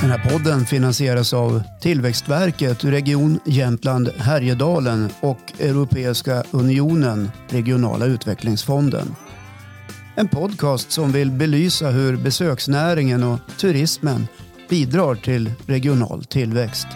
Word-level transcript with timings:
Den 0.00 0.10
här 0.10 0.30
podden 0.30 0.66
finansieras 0.66 1.32
av 1.32 1.62
Tillväxtverket, 1.80 2.84
Region 2.84 3.40
Jämtland 3.44 4.08
Härjedalen 4.08 5.08
och 5.20 5.52
Europeiska 5.58 6.44
unionen, 6.50 7.30
Regionala 7.48 8.06
utvecklingsfonden. 8.06 9.14
En 10.16 10.28
podcast 10.28 10.92
som 10.92 11.12
vill 11.12 11.30
belysa 11.30 11.90
hur 11.90 12.16
besöksnäringen 12.16 13.22
och 13.22 13.38
turismen 13.60 14.28
bidrar 14.68 15.14
till 15.14 15.52
regional 15.66 16.24
tillväxt. 16.24 16.86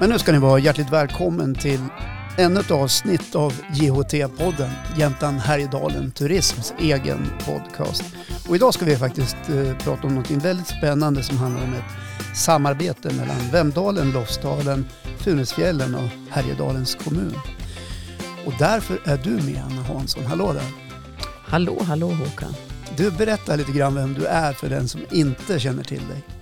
Men 0.00 0.10
nu 0.10 0.18
ska 0.18 0.32
ni 0.32 0.38
vara 0.38 0.58
hjärtligt 0.58 0.90
välkommen 0.90 1.54
till 1.54 1.80
ännu 2.36 2.60
ett 2.60 2.70
avsnitt 2.70 3.34
av 3.34 3.52
JHT-podden, 3.72 4.70
Jämtland 4.96 5.38
Härjedalen 5.38 6.10
Turisms 6.10 6.74
egen 6.78 7.26
podcast. 7.44 8.04
Och 8.48 8.56
idag 8.56 8.74
ska 8.74 8.84
vi 8.84 8.96
faktiskt 8.96 9.36
eh, 9.48 9.76
prata 9.78 10.06
om 10.06 10.14
något 10.14 10.30
väldigt 10.30 10.66
spännande 10.66 11.22
som 11.22 11.36
handlar 11.36 11.64
om 11.64 11.74
ett 11.74 12.36
samarbete 12.36 13.14
mellan 13.14 13.50
Vemdalen, 13.52 14.12
Lofsdalen, 14.12 14.86
Funäsfjällen 15.18 15.94
och 15.94 16.08
Härjedalens 16.30 16.94
kommun. 16.94 17.34
Och 18.46 18.52
därför 18.58 18.98
är 19.04 19.16
du 19.16 19.30
med 19.30 19.62
Anna 19.70 19.82
Hansson. 19.82 20.26
Hallå 20.26 20.52
där! 20.52 20.72
Hallå, 21.44 21.82
hallå 21.82 22.06
Håkan. 22.06 22.54
Du 22.96 23.10
berättar 23.10 23.56
lite 23.56 23.72
grann 23.72 23.94
vem 23.94 24.14
du 24.14 24.26
är 24.26 24.52
för 24.52 24.68
den 24.68 24.88
som 24.88 25.00
inte 25.10 25.60
känner 25.60 25.84
till 25.84 26.08
dig. 26.08 26.37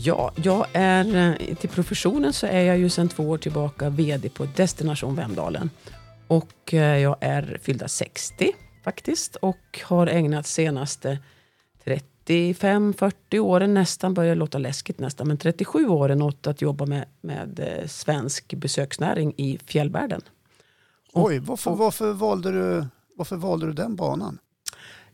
Ja, 0.00 0.32
jag 0.36 0.66
är, 0.72 1.16
eh, 1.16 1.54
till 1.56 1.70
professionen 1.70 2.32
så 2.32 2.46
är 2.46 2.60
jag 2.60 2.78
ju 2.78 2.88
sedan 2.88 3.08
två 3.08 3.28
år 3.28 3.38
tillbaka 3.38 3.90
VD 3.90 4.28
på 4.28 4.46
Destination 4.56 5.14
Vemdalen. 5.14 5.70
Och 6.28 6.74
eh, 6.74 6.98
jag 6.98 7.16
är 7.20 7.58
fyllda 7.62 7.88
60 7.88 8.52
faktiskt 8.84 9.36
och 9.36 9.80
har 9.84 10.06
ägnat 10.06 10.46
senaste 10.46 11.18
35-40 12.26 13.38
åren 13.38 13.74
nästan, 13.74 14.14
börjar 14.14 14.34
låta 14.34 14.58
läskigt 14.58 14.98
nästan, 14.98 15.28
men 15.28 15.38
37 15.38 15.88
åren 15.88 16.22
åt 16.22 16.46
att 16.46 16.62
jobba 16.62 16.86
med, 16.86 17.04
med 17.20 17.60
eh, 17.60 17.86
svensk 17.86 18.54
besöksnäring 18.54 19.34
i 19.36 19.58
fjällvärlden. 19.64 20.20
Oj, 21.12 21.38
varför, 21.38 21.70
varför, 21.70 22.12
valde 22.12 22.50
du, 22.52 22.86
varför 23.16 23.36
valde 23.36 23.66
du 23.66 23.72
den 23.72 23.96
banan? 23.96 24.38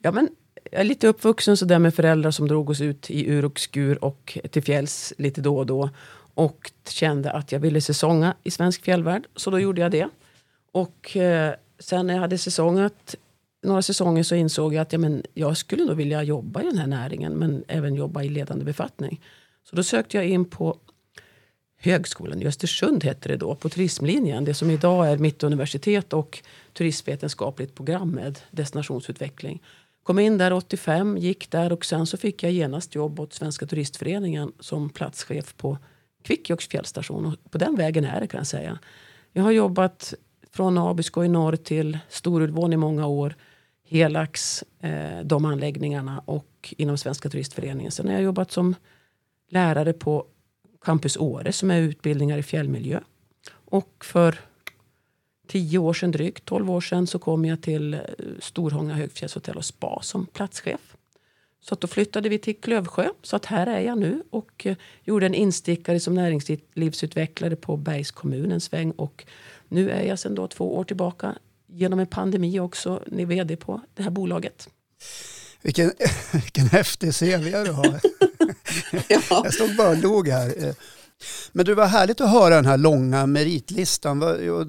Ja, 0.02 0.12
men 0.12 0.28
jag 0.70 0.80
är 0.80 0.84
lite 0.84 1.08
uppvuxen 1.08 1.56
så 1.56 1.64
där 1.64 1.78
med 1.78 1.94
föräldrar 1.94 2.30
som 2.30 2.48
drog 2.48 2.70
oss 2.70 2.80
ut 2.80 3.10
i 3.10 3.26
ur 3.30 3.44
och 3.44 3.60
skur 3.60 4.04
och 4.04 4.38
till 4.50 4.62
fjälls 4.62 5.12
lite 5.18 5.40
då 5.40 5.58
och 5.58 5.66
då. 5.66 5.90
Och 6.34 6.72
kände 6.88 7.30
att 7.30 7.52
jag 7.52 7.60
ville 7.60 7.80
säsonga 7.80 8.34
i 8.42 8.50
svensk 8.50 8.84
fjällvärld. 8.84 9.26
Så 9.36 9.50
då 9.50 9.60
gjorde 9.60 9.80
jag 9.80 9.90
det. 9.90 10.08
Och 10.72 11.16
eh, 11.16 11.54
sen 11.78 12.06
när 12.06 12.14
jag 12.14 12.20
hade 12.20 12.38
säsongat 12.38 13.14
några 13.62 13.82
säsonger 13.82 14.22
så 14.22 14.34
insåg 14.34 14.74
jag 14.74 14.82
att 14.82 14.92
ja, 14.92 14.98
men 14.98 15.22
jag 15.34 15.56
skulle 15.56 15.84
nog 15.84 15.96
vilja 15.96 16.22
jobba 16.22 16.62
i 16.62 16.64
den 16.64 16.78
här 16.78 16.86
näringen. 16.86 17.32
Men 17.32 17.64
även 17.68 17.94
jobba 17.94 18.22
i 18.22 18.28
ledande 18.28 18.64
befattning. 18.64 19.20
Så 19.70 19.76
då 19.76 19.82
sökte 19.82 20.16
jag 20.16 20.26
in 20.26 20.44
på 20.44 20.78
Högskolan 21.84 22.42
i 22.42 22.46
Östersund 22.46 23.04
hette 23.04 23.28
det 23.28 23.36
då, 23.36 23.54
på 23.54 23.68
turismlinjen. 23.68 24.44
Det 24.44 24.54
som 24.54 24.70
idag 24.70 25.08
är 25.08 25.18
Mittuniversitet 25.18 26.12
och 26.12 26.42
turistvetenskapligt 26.72 27.74
program 27.74 28.10
med 28.10 28.38
destinationsutveckling. 28.50 29.62
Kom 30.04 30.18
in 30.18 30.38
där 30.38 30.52
85, 30.52 31.18
gick 31.18 31.50
där 31.50 31.72
och 31.72 31.84
sen 31.84 32.06
så 32.06 32.16
fick 32.16 32.42
jag 32.42 32.52
genast 32.52 32.94
jobb 32.94 33.20
åt 33.20 33.32
Svenska 33.32 33.66
turistföreningen 33.66 34.52
som 34.60 34.90
platschef 34.90 35.56
på 35.56 35.78
Kvikkjokks 36.22 36.68
fjällstation. 36.68 37.26
Och 37.26 37.50
på 37.50 37.58
den 37.58 37.76
vägen 37.76 38.04
är 38.04 38.20
det 38.20 38.26
kan 38.26 38.38
jag 38.38 38.46
säga. 38.46 38.78
Jag 39.32 39.42
har 39.42 39.50
jobbat 39.50 40.14
från 40.50 40.78
Abisko 40.78 41.24
i 41.24 41.28
norr 41.28 41.56
till 41.56 41.98
Storulvån 42.08 42.72
i 42.72 42.76
många 42.76 43.06
år. 43.06 43.34
Helax, 43.88 44.64
eh, 44.80 45.20
de 45.24 45.44
anläggningarna 45.44 46.22
och 46.24 46.74
inom 46.78 46.98
Svenska 46.98 47.28
turistföreningen. 47.28 47.92
Sen 47.92 48.06
har 48.06 48.14
jag 48.14 48.22
jobbat 48.22 48.50
som 48.50 48.74
lärare 49.50 49.92
på 49.92 50.26
Campus 50.84 51.16
Åre 51.16 51.52
som 51.52 51.70
är 51.70 51.80
utbildningar 51.80 52.38
i 52.38 52.42
fjällmiljö. 52.42 53.00
Och 53.52 54.04
för 54.04 54.38
tio 55.46 55.78
år 55.78 55.92
sedan 55.92 56.10
drygt, 56.10 56.44
12 56.44 56.70
år 56.70 56.80
sedan, 56.80 57.06
så 57.06 57.18
kom 57.18 57.44
jag 57.44 57.62
till 57.62 57.94
eh, 57.94 58.00
Storhånga 58.38 58.94
högfjällshotell 58.94 59.56
och 59.56 59.64
spa 59.64 60.02
som 60.02 60.26
platschef. 60.26 60.96
Så 61.60 61.74
att 61.74 61.80
då 61.80 61.86
flyttade 61.86 62.28
vi 62.28 62.38
till 62.38 62.56
Klövsjö, 62.56 63.08
så 63.22 63.36
att 63.36 63.44
här 63.44 63.66
är 63.66 63.80
jag 63.80 63.98
nu 63.98 64.22
och 64.30 64.66
eh, 64.66 64.76
gjorde 65.02 65.26
en 65.26 65.34
instickare 65.34 66.00
som 66.00 66.14
näringslivsutvecklare 66.14 67.56
på 67.56 67.76
Bergs 67.76 68.10
kommunens 68.10 68.72
väng. 68.72 68.90
Och 68.90 69.24
nu 69.68 69.90
är 69.90 70.02
jag 70.02 70.18
sedan 70.18 70.34
då 70.34 70.48
två 70.48 70.76
år 70.76 70.84
tillbaka, 70.84 71.38
genom 71.66 71.98
en 71.98 72.06
pandemi 72.06 72.60
också, 72.60 73.02
ni 73.06 73.24
vd 73.24 73.56
på 73.56 73.80
det 73.94 74.02
här 74.02 74.10
bolaget. 74.10 74.68
Vilken, 75.62 75.92
vilken 76.32 76.66
häftig 76.66 77.14
CV 77.14 77.64
du 77.64 77.72
har. 77.72 77.86
ja. 79.08 79.20
Jag 79.28 79.54
stod 79.54 79.76
bara 79.76 79.88
och 79.88 79.98
log 79.98 80.28
här. 80.28 80.74
Men 81.52 81.64
du, 81.64 81.74
var 81.74 81.86
härligt 81.86 82.20
att 82.20 82.30
höra 82.30 82.54
den 82.54 82.66
här 82.66 82.78
långa 82.78 83.26
meritlistan. 83.26 84.20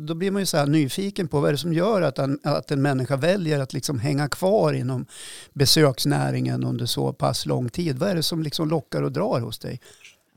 Då 0.05 0.15
blir 0.15 0.31
man 0.31 0.41
ju 0.41 0.45
så 0.45 0.57
här 0.57 0.65
nyfiken 0.65 1.27
på 1.27 1.39
vad 1.39 1.47
är 1.47 1.51
det 1.51 1.57
som 1.57 1.73
gör 1.73 2.01
att 2.01 2.19
en, 2.19 2.39
att 2.43 2.71
en 2.71 2.81
människa 2.81 3.15
väljer 3.15 3.59
att 3.59 3.73
liksom 3.73 3.99
hänga 3.99 4.27
kvar 4.27 4.73
inom 4.73 5.05
besöksnäringen 5.53 6.63
under 6.63 6.85
så 6.85 7.13
pass 7.13 7.45
lång 7.45 7.69
tid. 7.69 7.97
Vad 7.97 8.09
är 8.09 8.15
det 8.15 8.23
som 8.23 8.43
liksom 8.43 8.69
lockar 8.69 9.03
och 9.03 9.11
drar 9.11 9.39
hos 9.39 9.59
dig? 9.59 9.79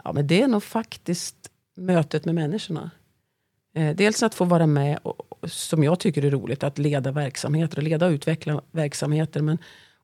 Ja, 0.04 0.12
men 0.12 0.26
det 0.26 0.42
är 0.42 0.48
nog 0.48 0.62
faktiskt 0.62 1.36
mötet 1.76 2.24
med 2.24 2.34
människorna. 2.34 2.90
Eh, 3.74 3.96
dels 3.96 4.22
att 4.22 4.34
få 4.34 4.44
vara 4.44 4.66
med, 4.66 4.98
och, 5.02 5.50
som 5.50 5.84
jag 5.84 6.00
tycker 6.00 6.24
är 6.24 6.30
roligt, 6.30 6.62
att 6.62 6.78
leda 6.78 7.12
verksamheter 7.12 7.76
och 7.76 7.82
leda 7.82 8.06
och 8.06 8.10
utveckla 8.10 8.62
verksamheter. 8.70 9.42
Men 9.42 9.58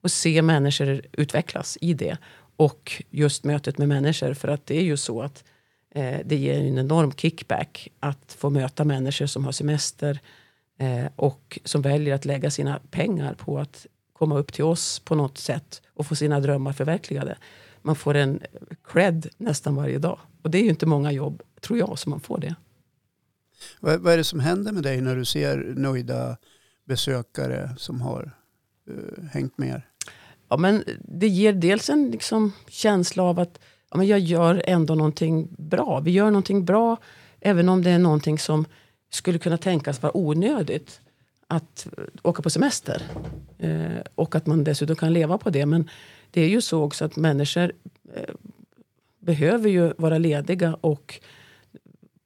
och 0.04 0.10
se 0.10 0.42
människor 0.42 1.02
utvecklas 1.12 1.78
i 1.80 1.94
det. 1.94 2.16
Och 2.56 3.02
just 3.10 3.44
mötet 3.44 3.78
med 3.78 3.88
människor. 3.88 4.34
För 4.34 4.48
att 4.48 4.66
det 4.66 4.76
är 4.76 4.82
ju 4.82 4.96
så 4.96 5.22
att 5.22 5.44
Eh, 5.94 6.20
det 6.24 6.36
ger 6.36 6.60
en 6.60 6.78
enorm 6.78 7.12
kickback 7.12 7.88
att 8.00 8.32
få 8.38 8.50
möta 8.50 8.84
människor 8.84 9.26
som 9.26 9.44
har 9.44 9.52
semester 9.52 10.20
eh, 10.78 11.06
och 11.16 11.58
som 11.64 11.82
väljer 11.82 12.14
att 12.14 12.24
lägga 12.24 12.50
sina 12.50 12.80
pengar 12.90 13.34
på 13.34 13.58
att 13.58 13.86
komma 14.12 14.38
upp 14.38 14.52
till 14.52 14.64
oss 14.64 14.98
på 14.98 15.14
något 15.14 15.38
sätt 15.38 15.82
och 15.94 16.06
få 16.06 16.14
sina 16.14 16.40
drömmar 16.40 16.72
förverkligade. 16.72 17.38
Man 17.82 17.96
får 17.96 18.14
en 18.14 18.40
cred 18.84 19.28
nästan 19.36 19.74
varje 19.74 19.98
dag. 19.98 20.18
Och 20.42 20.50
det 20.50 20.58
är 20.58 20.62
ju 20.62 20.68
inte 20.68 20.86
många 20.86 21.12
jobb, 21.12 21.42
tror 21.60 21.78
jag, 21.78 21.98
som 21.98 22.10
man 22.10 22.20
får 22.20 22.38
det. 22.38 22.54
Vad, 23.80 24.00
vad 24.00 24.12
är 24.12 24.16
det 24.16 24.24
som 24.24 24.40
händer 24.40 24.72
med 24.72 24.82
dig 24.82 25.00
när 25.00 25.16
du 25.16 25.24
ser 25.24 25.74
nöjda 25.76 26.36
besökare 26.84 27.74
som 27.78 28.00
har 28.00 28.30
uh, 28.90 29.24
hängt 29.24 29.58
med 29.58 29.68
er? 29.68 29.88
Ja, 30.48 30.56
men 30.56 30.84
det 31.00 31.28
ger 31.28 31.52
dels 31.52 31.90
en 31.90 32.10
liksom, 32.10 32.52
känsla 32.68 33.22
av 33.22 33.40
att 33.40 33.58
ja, 33.94 33.98
men 33.98 34.06
jag 34.06 34.18
gör 34.18 34.62
ändå 34.64 34.94
någonting 34.94 35.48
bra. 35.58 36.00
Vi 36.00 36.10
gör 36.10 36.26
någonting 36.26 36.64
bra 36.64 36.96
även 37.40 37.68
om 37.68 37.82
det 37.82 37.90
är 37.90 37.98
någonting 37.98 38.38
som 38.38 38.66
skulle 39.10 39.38
kunna 39.38 39.58
tänkas 39.58 40.02
vara 40.02 40.16
onödigt. 40.16 41.00
Att 41.46 41.86
eh, 41.98 42.04
åka 42.22 42.42
på 42.42 42.50
semester. 42.50 43.02
Eh, 43.58 44.02
och 44.14 44.34
att 44.34 44.46
man 44.46 44.64
dessutom 44.64 44.96
kan 44.96 45.12
leva 45.12 45.38
på 45.38 45.50
det. 45.50 45.66
Men 45.66 45.88
det 46.30 46.40
är 46.40 46.48
ju 46.48 46.60
så 46.60 46.82
också 46.82 47.04
att 47.04 47.16
människor 47.16 47.72
eh, 48.14 48.34
behöver 49.18 49.70
ju 49.70 49.92
vara 49.98 50.18
lediga 50.18 50.76
och 50.80 51.20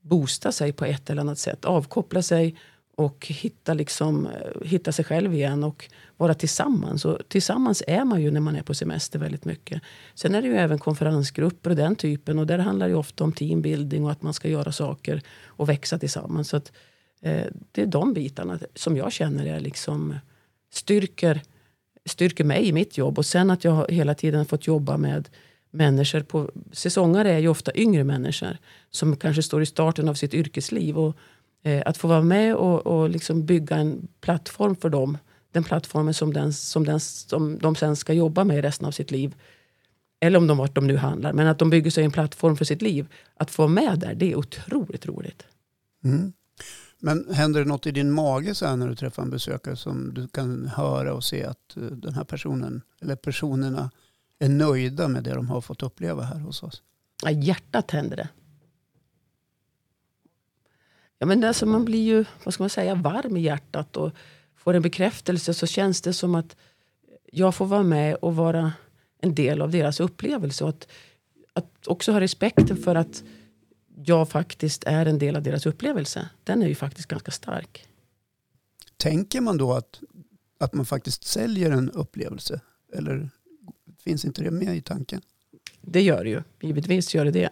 boosta 0.01 0.53
sig 0.53 0.73
på 0.73 0.85
ett 0.85 1.11
eller 1.11 1.21
annat 1.21 1.39
sätt. 1.39 1.65
Avkoppla 1.65 2.23
sig 2.23 2.57
och 2.99 3.27
hitta, 3.27 3.75
liksom, 3.75 4.27
eh, 4.27 4.67
hitta 4.69 4.93
sig 4.93 5.05
själv 5.05 5.35
igen 5.35 5.65
och 5.65 5.91
vara 6.17 6.35
tillsammans. 6.35 7.05
Och 7.05 7.19
tillsammans 7.29 7.83
är 7.87 8.05
man 8.05 8.23
ju 8.23 8.31
när 8.31 8.41
man 8.41 8.57
är 8.57 8.63
på 8.63 8.75
semester 8.75 9.19
väldigt 9.19 9.45
mycket. 9.45 9.83
Sen 10.15 10.35
är 10.35 10.43
det 10.43 10.49
ju 10.49 10.57
även 10.57 10.79
konferensgrupper 10.79 11.71
och 11.71 11.77
den 11.77 11.97
typen. 11.97 12.39
Och 12.39 12.47
där 12.47 12.59
handlar 12.59 12.89
det 12.89 12.95
ofta 12.95 13.25
om 13.25 13.33
teambuilding 13.33 14.05
och 14.05 14.11
att 14.11 14.23
man 14.23 14.35
ska 14.35 14.49
göra 14.49 14.73
saker 14.73 15.23
och 15.47 15.69
växa 15.69 15.99
tillsammans. 15.99 16.49
Så 16.49 16.57
att, 16.57 16.73
eh, 17.21 17.45
det 17.73 17.83
är 17.83 17.87
de 17.87 18.13
bitarna 18.13 18.59
som 18.75 18.97
jag 18.97 19.13
känner 19.13 19.47
är 19.47 19.61
liksom 19.61 20.15
styrker, 20.73 21.43
styrker 22.05 22.45
mig 22.45 22.69
i 22.69 22.73
mitt 22.73 22.99
jobb. 22.99 23.19
Och 23.19 23.27
sen 23.27 23.51
att 23.51 23.65
jag 23.65 23.91
hela 23.91 24.15
tiden 24.15 24.47
fått 24.47 24.67
jobba 24.67 24.97
med 24.97 25.29
människor. 25.71 26.21
På, 26.21 26.51
säsongare 26.73 27.33
är 27.33 27.39
ju 27.39 27.49
ofta 27.49 27.77
yngre 27.77 28.05
människor 28.05 28.57
som 28.91 29.17
kanske 29.17 29.43
står 29.43 29.63
i 29.63 29.67
starten 29.67 30.09
av 30.09 30.15
sitt 30.15 30.35
yrkesliv. 30.35 30.99
Och 30.99 31.17
Eh, 31.63 31.83
att 31.87 31.97
få 31.97 32.09
vara 32.09 32.23
med 32.23 32.55
och, 32.55 32.87
och 32.87 33.09
liksom 33.09 33.47
bygga 33.47 33.77
en 33.77 34.09
plattform 34.21 34.77
för 34.77 34.89
dem. 34.89 35.19
Den 35.53 35.65
plattformen 35.65 36.15
som, 36.15 36.33
den, 36.33 36.53
som, 36.53 36.85
den, 36.85 37.01
som 37.01 37.59
de 37.59 37.77
sen 37.77 37.97
ska 37.97 38.13
jobba 38.13 38.45
med 38.45 38.65
resten 38.65 38.87
av 38.87 38.91
sitt 38.91 39.11
liv. 39.11 39.35
Eller 40.21 40.39
om 40.39 40.47
de 40.47 40.59
vart 40.59 40.75
de 40.75 40.87
nu 40.87 40.97
handlar. 40.97 41.33
Men 41.33 41.47
att 41.47 41.59
de 41.59 41.71
bygger 41.71 41.91
sig 41.91 42.05
en 42.05 42.11
plattform 42.11 42.57
för 42.57 42.65
sitt 42.65 42.83
liv. 42.83 43.07
Att 43.35 43.51
få 43.51 43.63
vara 43.63 43.73
med 43.73 43.99
där, 43.99 44.15
det 44.15 44.33
är 44.33 44.37
otroligt 44.37 45.07
roligt. 45.07 45.47
Mm. 46.05 46.33
Men 47.01 47.35
händer 47.35 47.61
det 47.61 47.67
något 47.67 47.87
i 47.87 47.91
din 47.91 48.13
mage 48.13 48.55
så 48.55 48.77
när 48.77 48.89
du 48.89 48.97
träffar 48.97 49.23
en 49.23 49.31
besökare 49.31 49.77
som 49.77 50.15
du 50.15 50.29
kan 50.29 50.67
höra 50.67 51.15
och 51.15 51.25
se 51.25 51.45
att 51.45 51.77
eh, 51.77 51.83
den 51.83 52.15
här 52.15 52.25
personen 52.25 52.83
eller 53.01 53.17
personerna 53.17 53.91
är 54.39 54.49
nöjda 54.49 55.09
med 55.09 55.25
det 55.25 55.35
de 55.35 55.49
har 55.49 55.61
fått 55.61 55.83
uppleva 55.83 56.23
här 56.23 56.39
hos 56.39 56.63
oss? 56.63 56.83
Ja, 57.23 57.31
hjärtat 57.31 57.91
händer 57.91 58.17
det. 58.17 58.29
Ja, 61.19 61.27
men 61.27 61.45
alltså 61.45 61.67
man 61.67 61.85
blir 61.85 62.03
ju 62.03 62.25
vad 62.45 62.55
ska 62.55 62.63
man 62.63 62.71
säga, 62.71 62.95
varm 62.95 63.37
i 63.37 63.41
hjärtat 63.41 63.97
och 63.97 64.13
får 64.57 64.75
en 64.75 64.83
bekräftelse 64.83 65.55
så 65.55 65.67
känns 65.67 66.03
det 66.03 66.13
som 66.13 66.35
att 66.35 66.57
jag 67.33 67.55
får 67.55 67.67
vara 67.67 67.83
med 67.83 68.15
och 68.15 68.37
vara 68.37 68.73
en 69.21 69.35
del 69.35 69.63
av 69.63 69.71
deras 69.71 70.01
upplevelse. 70.01 70.65
Och 70.65 70.71
att, 70.71 70.89
att 71.53 71.87
också 71.87 72.13
ha 72.13 72.21
respekten 72.21 72.77
för 72.77 72.95
att 72.95 73.23
jag 74.05 74.29
faktiskt 74.29 74.85
är 74.85 75.07
en 75.07 75.19
del 75.19 75.37
av 75.37 75.43
deras 75.43 75.67
upplevelse. 75.67 76.29
Den 76.45 76.63
är 76.63 76.69
ju 76.69 76.75
faktiskt 76.75 77.09
ganska 77.09 77.31
stark. 77.31 77.87
Tänker 78.97 79.41
man 79.41 79.57
då 79.57 79.73
att, 79.73 80.01
att 80.59 80.75
man 80.75 80.87
faktiskt 80.87 81.25
säljer 81.25 81.71
en 81.71 81.91
upplevelse? 81.91 82.61
Eller 82.93 83.31
finns 84.05 84.25
inte 84.25 84.43
det 84.43 84.51
med 84.51 84.77
i 84.77 84.81
tanken? 84.81 85.21
Det 85.81 86.03
gör 86.03 86.25
det 86.25 86.31
ju. 86.31 86.43
Givetvis 86.61 87.15
gör 87.15 87.25
det 87.25 87.31
det. 87.31 87.51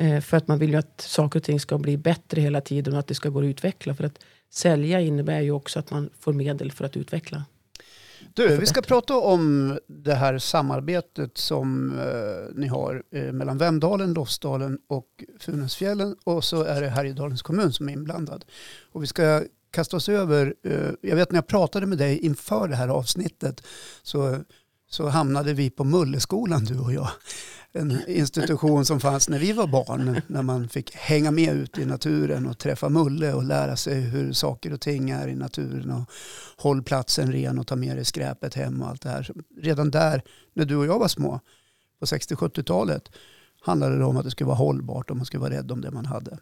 Eh, 0.00 0.20
för 0.20 0.36
att 0.36 0.48
man 0.48 0.58
vill 0.58 0.70
ju 0.70 0.76
att 0.76 1.00
saker 1.00 1.38
och 1.38 1.42
ting 1.42 1.60
ska 1.60 1.78
bli 1.78 1.96
bättre 1.96 2.40
hela 2.40 2.60
tiden 2.60 2.94
och 2.94 3.00
att 3.00 3.06
det 3.06 3.14
ska 3.14 3.28
gå 3.28 3.38
att 3.38 3.44
utveckla. 3.44 3.94
För 3.94 4.04
att 4.04 4.18
sälja 4.50 5.00
innebär 5.00 5.40
ju 5.40 5.50
också 5.50 5.78
att 5.78 5.90
man 5.90 6.10
får 6.20 6.32
medel 6.32 6.72
för 6.72 6.84
att 6.84 6.96
utveckla. 6.96 7.44
Du, 8.34 8.56
vi 8.56 8.66
ska 8.66 8.82
prata 8.82 9.16
om 9.16 9.78
det 9.86 10.14
här 10.14 10.38
samarbetet 10.38 11.38
som 11.38 11.98
eh, 11.98 12.54
ni 12.54 12.66
har 12.66 13.02
eh, 13.12 13.32
mellan 13.32 13.58
Vemdalen, 13.58 14.12
Lofsdalen 14.12 14.78
och 14.86 15.24
Funäsfjällen. 15.40 16.16
Och 16.24 16.44
så 16.44 16.62
är 16.62 16.80
det 16.80 16.88
Härjedalens 16.88 17.42
kommun 17.42 17.72
som 17.72 17.88
är 17.88 17.92
inblandad. 17.92 18.44
Och 18.92 19.02
vi 19.02 19.06
ska 19.06 19.42
kasta 19.70 19.96
oss 19.96 20.08
över, 20.08 20.54
eh, 20.64 20.90
jag 21.00 21.16
vet 21.16 21.30
när 21.30 21.36
jag 21.36 21.46
pratade 21.46 21.86
med 21.86 21.98
dig 21.98 22.18
inför 22.18 22.68
det 22.68 22.76
här 22.76 22.88
avsnittet 22.88 23.62
så, 24.02 24.38
så 24.90 25.08
hamnade 25.08 25.52
vi 25.52 25.70
på 25.70 25.84
Mulleskolan 25.84 26.64
du 26.64 26.78
och 26.78 26.92
jag 26.92 27.08
en 27.72 28.08
institution 28.08 28.84
som 28.84 29.00
fanns 29.00 29.28
när 29.28 29.38
vi 29.38 29.52
var 29.52 29.66
barn. 29.66 30.20
När 30.26 30.42
man 30.42 30.68
fick 30.68 30.94
hänga 30.94 31.30
med 31.30 31.54
ut 31.54 31.78
i 31.78 31.84
naturen 31.84 32.46
och 32.46 32.58
träffa 32.58 32.88
Mulle 32.88 33.32
och 33.32 33.44
lära 33.44 33.76
sig 33.76 34.00
hur 34.00 34.32
saker 34.32 34.72
och 34.72 34.80
ting 34.80 35.10
är 35.10 35.28
i 35.28 35.34
naturen. 35.34 35.90
Och 35.90 36.10
håll 36.56 36.82
platsen 36.82 37.32
ren 37.32 37.58
och 37.58 37.66
ta 37.66 37.76
med 37.76 37.96
dig 37.96 38.04
skräpet 38.04 38.54
hem 38.54 38.82
och 38.82 38.88
allt 38.88 39.02
det 39.02 39.08
här. 39.08 39.30
Redan 39.56 39.90
där, 39.90 40.22
när 40.54 40.64
du 40.64 40.76
och 40.76 40.86
jag 40.86 40.98
var 40.98 41.08
små, 41.08 41.40
på 41.98 42.06
60-70-talet, 42.06 43.10
handlade 43.60 43.98
det 43.98 44.04
om 44.04 44.16
att 44.16 44.24
det 44.24 44.30
skulle 44.30 44.48
vara 44.48 44.56
hållbart 44.56 45.10
och 45.10 45.16
man 45.16 45.26
skulle 45.26 45.40
vara 45.40 45.54
rädd 45.54 45.72
om 45.72 45.80
det 45.80 45.90
man 45.90 46.06
hade. 46.06 46.38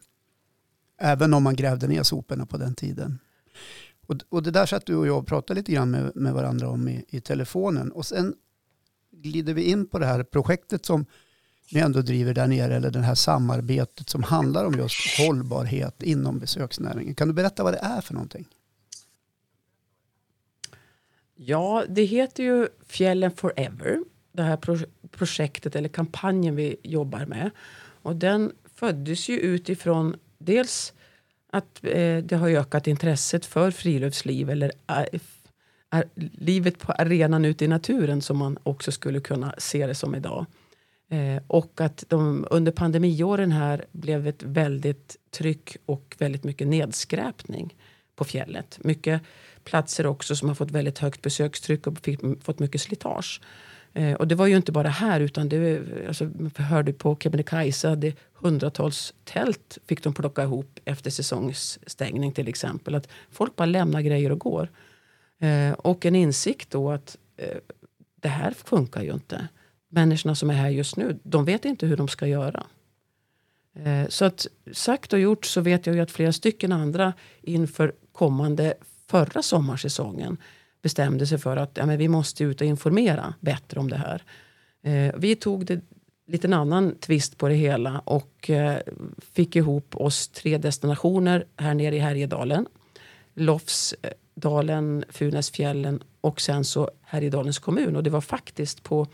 Även 1.01 1.35
om 1.35 1.43
man 1.43 1.57
grävde 1.57 1.89
ner 1.89 2.03
soporna 2.03 2.47
på 2.47 2.57
den 2.57 2.75
tiden. 2.75 3.19
Och, 4.07 4.17
och 4.29 4.43
det 4.43 4.51
där 4.51 4.67
satt 4.67 4.87
du 4.87 4.97
och 4.97 5.07
jag 5.07 5.19
och 5.19 5.27
pratade 5.27 5.61
lite 5.61 5.73
grann 5.73 5.91
med, 5.91 6.13
med 6.15 6.35
varandra 6.35 6.69
om 6.69 6.89
i, 6.89 7.05
i 7.09 7.21
telefonen. 7.21 7.93
Och 7.93 8.07
sen 8.07 8.35
glider 9.23 9.55
vi 9.55 9.63
in 9.63 9.87
på 9.87 9.99
det 9.99 10.07
här 10.07 10.23
projektet 10.23 10.87
som 10.87 11.07
ni 11.73 11.81
ändå 11.81 12.01
driver 12.01 12.35
där 12.35 12.47
nere, 12.47 12.77
eller 12.77 12.91
det 12.91 12.99
här 12.99 13.15
samarbetet 13.15 14.09
som 14.09 14.23
handlar 14.23 14.65
om 14.65 14.75
just 14.75 15.19
hållbarhet 15.19 16.03
inom 16.03 16.39
besöksnäringen. 16.39 17.15
Kan 17.15 17.29
du 17.29 17.35
berätta 17.35 17.63
vad 17.63 17.75
det 17.75 17.79
är 17.83 18.01
för 18.01 18.15
någonting? 18.15 18.49
Ja, 21.35 21.85
det 21.89 22.05
heter 22.05 22.43
ju 22.43 22.69
Fjällen 22.87 23.31
Forever, 23.31 24.05
det 24.33 24.43
här 24.43 24.59
projektet 25.11 25.77
eller 25.77 25.89
kampanjen 25.89 26.57
vi 26.57 26.77
jobbar 26.83 27.27
med. 27.27 27.51
Och 28.03 28.17
den 28.17 28.53
föddes 28.75 29.29
ju 29.29 29.39
utifrån 29.39 30.17
dels 30.39 30.93
att 31.51 31.85
eh, 31.85 32.17
det 32.17 32.37
har 32.37 32.49
ökat 32.49 32.87
intresset 32.87 33.47
för 33.47 33.71
friluftsliv 33.71 34.51
eller 34.51 34.73
eh, 34.87 35.21
livet 36.17 36.79
på 36.79 36.93
arenan 36.93 37.45
ute 37.45 37.65
i 37.65 37.69
naturen 37.69 38.23
som 38.23 38.39
man 38.39 38.59
också 38.63 38.93
skulle 38.93 39.21
kunna 39.21 39.55
se 39.59 39.87
det 39.87 39.95
som 39.95 40.15
idag. 40.15 40.47
Eh, 41.11 41.43
och 41.47 41.81
att 41.81 42.05
de 42.09 42.47
under 42.51 42.73
pandemiåren 42.73 43.53
här 43.53 43.85
blev 43.93 44.27
ett 44.27 44.43
väldigt 44.43 45.17
tryck 45.31 45.77
och 45.87 46.17
väldigt 46.19 46.45
mycket 46.45 46.67
nedskräpning 46.67 47.75
på 48.17 48.25
fjället. 48.25 48.79
Mycket 48.83 49.23
platser 49.65 50.07
också 50.07 50.37
som 50.37 50.49
har 50.49 50.55
fått 50.55 50.71
väldigt 50.71 50.99
högt 50.99 51.23
besökstryck 51.23 51.87
och 51.87 51.99
fick, 51.99 52.21
fått 52.43 52.59
mycket 52.59 52.81
slitage. 52.81 53.41
Eh, 53.93 54.15
och 54.15 54.29
det 54.29 54.35
var 54.35 54.47
ju 54.47 54.57
inte 54.57 54.73
bara 54.73 54.89
här 54.89 55.21
utan 55.21 55.49
det 55.49 55.83
alltså, 56.09 56.25
man 56.25 56.51
hörde 56.57 56.93
på 56.93 57.17
Kebnekaise 57.17 57.95
det 57.95 58.17
hundratals 58.35 59.15
tält 59.25 59.79
fick 59.87 60.03
de 60.03 60.15
plocka 60.15 60.43
ihop 60.43 60.81
efter 60.85 61.11
säsongsstängning 61.11 62.33
till 62.33 62.49
exempel. 62.49 62.95
Att 62.95 63.09
folk 63.31 63.57
bara 63.57 63.67
lämnar 63.67 64.01
grejer 64.01 64.33
och 64.33 64.39
går. 64.39 64.69
Eh, 65.39 65.73
och 65.73 66.07
en 66.07 66.15
insikt 66.15 66.71
då 66.71 66.91
att 66.91 67.17
eh, 67.37 67.59
det 68.21 68.29
här 68.29 68.51
funkar 68.51 69.03
ju 69.03 69.13
inte. 69.13 69.49
Människorna 69.89 70.35
som 70.35 70.51
är 70.51 70.55
här 70.55 70.69
just 70.69 70.97
nu, 70.97 71.19
de 71.23 71.45
vet 71.45 71.65
inte 71.65 71.87
hur 71.87 71.97
de 71.97 72.09
ska 72.09 72.27
göra. 72.27 72.67
Eh, 73.75 74.09
så 74.09 74.25
att 74.25 74.47
sagt 74.73 75.13
och 75.13 75.19
gjort 75.19 75.47
så 75.47 75.61
vet 75.61 75.87
jag 75.87 75.97
ju 75.97 76.03
att 76.03 76.11
flera 76.11 76.33
stycken 76.33 76.73
andra 76.73 77.13
inför 77.43 77.93
kommande 78.13 78.75
förra 79.07 79.43
sommarsäsongen 79.43 80.37
bestämde 80.83 81.27
sig 81.27 81.39
för 81.39 81.57
att 81.57 81.71
ja, 81.75 81.87
men 81.87 81.99
vi 81.99 82.09
måste 82.09 82.45
ut 82.45 82.61
och 82.61 82.67
informera 82.67 83.35
bättre 83.41 83.81
om 83.81 83.91
det 83.91 83.97
här. 83.97 84.23
Eh, 84.83 85.15
vi 85.17 85.37
tog 85.37 85.67
det 85.67 85.81
lite 86.27 86.47
en 86.47 86.53
annan 86.53 86.95
twist 87.01 87.39
på 87.39 87.49
det 87.49 87.55
hela 87.55 87.99
och 87.99 88.51
eh, 88.51 88.79
fick 89.33 89.57
ihop 89.57 89.97
oss 89.97 90.29
tre 90.29 90.59
destinationer 90.59 91.47
här 91.57 91.75
nere 91.75 91.97
i 91.97 91.99
Härjedalen. 91.99 92.67
Lofs 93.35 93.95
eh, 94.03 94.11
Dalen, 94.41 95.05
Funäsfjällen 95.09 96.03
och 96.21 96.41
sen 96.41 96.65
så 96.65 96.91
Härjedalens 97.03 97.59
kommun. 97.59 97.97
Och 97.97 98.03
det 98.03 98.11
var 98.11 98.21
faktiskt 98.21 98.83
på 98.83 99.07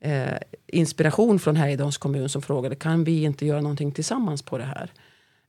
eh, 0.00 0.36
inspiration 0.66 1.38
från 1.38 1.56
Härjedalens 1.56 1.98
kommun 1.98 2.28
som 2.28 2.42
frågade 2.42 2.76
kan 2.76 3.04
vi 3.04 3.22
inte 3.22 3.46
göra 3.46 3.60
någonting 3.60 3.92
tillsammans 3.92 4.42
på 4.42 4.58
det 4.58 4.64
här. 4.64 4.92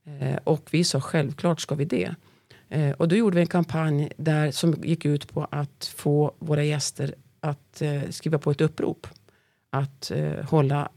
Eh, 0.04 0.38
och 0.44 0.68
vi 0.70 0.84
sa 0.84 1.00
självklart 1.00 1.60
ska 1.60 1.74
vi 1.74 1.84
det. 1.84 2.14
Eh, 2.68 2.90
och 2.90 3.08
då 3.08 3.16
gjorde 3.16 3.34
vi 3.34 3.40
en 3.40 3.46
kampanj 3.46 4.12
där 4.16 4.50
som 4.50 4.74
gick 4.82 5.04
ut 5.04 5.28
på 5.28 5.46
att 5.50 5.92
få 5.96 6.34
våra 6.38 6.64
gäster 6.64 7.14
att 7.40 7.82
eh, 7.82 8.02
skriva 8.10 8.38
på 8.38 8.50
ett 8.50 8.60
upprop. 8.60 9.06
Att 9.70 10.10
eh, 10.10 10.44
hålla 10.44 10.88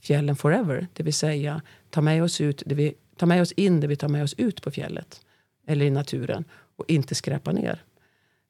fjällen 0.00 0.36
forever, 0.36 0.86
det 0.92 1.02
vill 1.02 1.14
säga 1.14 1.62
ta 1.90 2.00
med 2.00 2.22
oss 2.22 2.40
ut, 2.40 2.62
det 2.66 2.74
vi, 2.74 2.94
ta 3.16 3.26
med 3.26 3.42
oss 3.42 3.52
in 3.52 3.80
det 3.80 3.86
vi 3.86 3.96
tar 3.96 4.08
med 4.08 4.22
oss 4.22 4.34
ut 4.34 4.62
på 4.62 4.70
fjället 4.70 5.20
eller 5.66 5.86
i 5.86 5.90
naturen 5.90 6.44
och 6.80 6.90
inte 6.90 7.14
skräpa 7.14 7.52
ner. 7.52 7.82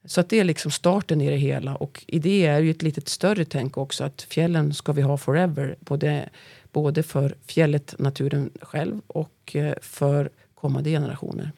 Så 0.04 0.20
att 0.20 0.28
det 0.28 0.40
är 0.40 0.44
liksom 0.44 0.70
starten 0.70 1.20
i 1.20 1.30
det 1.30 1.36
hela. 1.36 1.76
Och 1.76 2.04
i 2.06 2.18
det 2.18 2.46
är 2.46 2.60
ju 2.60 2.70
ett 2.70 2.82
lite 2.82 3.10
större 3.10 3.44
tänk 3.44 3.78
också 3.78 4.04
att 4.04 4.22
fjällen 4.22 4.74
ska 4.74 4.92
vi 4.92 5.02
ha 5.02 5.16
forever. 5.16 5.76
Både, 5.80 6.28
både 6.72 7.02
för 7.02 7.34
fjället, 7.46 7.94
naturen 7.98 8.50
själv 8.60 9.00
och 9.06 9.56
eh, 9.56 9.74
för 9.82 10.30
kommande 10.54 10.90
generationer. 10.90 11.52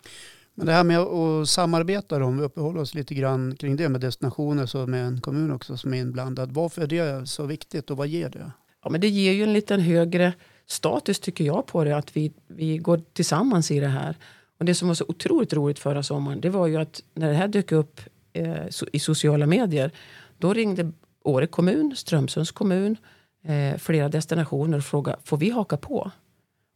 Men 0.55 0.67
det 0.67 0.73
här 0.73 0.85
med 0.85 0.99
att 0.99 1.49
samarbeta, 1.49 2.25
om 2.25 2.39
vi 2.39 2.45
uppehåller 2.45 2.81
oss 2.81 2.95
lite 2.95 3.15
grann 3.15 3.57
kring 3.57 3.77
det 3.77 3.89
med 3.89 4.01
destinationer 4.01 4.67
så 4.67 4.87
med 4.87 5.07
en 5.07 5.21
kommun 5.21 5.51
också 5.51 5.77
som 5.77 5.95
är 5.95 5.99
inblandad. 5.99 6.53
Varför 6.53 6.83
är 6.83 6.87
det 6.87 7.27
så 7.27 7.47
viktigt 7.47 7.91
och 7.91 7.97
vad 7.97 8.09
ger 8.09 8.29
det? 8.29 8.53
Ja, 8.85 8.91
men 8.91 9.01
det 9.01 9.09
ger 9.09 9.33
ju 9.33 9.43
en 9.43 9.53
liten 9.53 9.81
högre 9.81 10.33
status 10.67 11.21
tycker 11.21 11.45
jag 11.45 11.67
på 11.67 11.85
det. 11.85 11.97
Att 11.97 12.17
vi, 12.17 12.33
vi 12.47 12.79
går 12.79 13.01
tillsammans 13.13 13.71
i 13.71 13.81
det 13.81 13.89
här. 13.89 14.17
Och 14.63 14.67
det 14.67 14.75
som 14.75 14.89
var 14.89 14.95
så 14.95 15.05
otroligt 15.09 15.53
roligt 15.53 15.79
förra 15.79 16.03
sommaren 16.03 16.41
det 16.41 16.51
var 16.51 16.67
ju 16.67 16.77
att 16.77 17.03
när 17.15 17.29
det 17.29 17.35
här 17.35 17.49
dök 17.49 17.73
upp 17.73 18.01
eh, 18.33 18.67
i 18.93 18.99
sociala 18.99 19.47
medier 19.47 19.91
då 20.39 20.53
ringde 20.53 20.93
Åre 21.25 21.47
kommun, 21.47 21.97
Strömsunds 21.97 22.51
kommun, 22.51 22.97
eh, 23.45 23.79
flera 23.79 24.09
destinationer 24.09 24.79
och 24.79 24.85
frågade 24.85 25.19
får 25.25 25.37
vi 25.37 25.51
haka 25.51 25.77
på? 25.77 26.11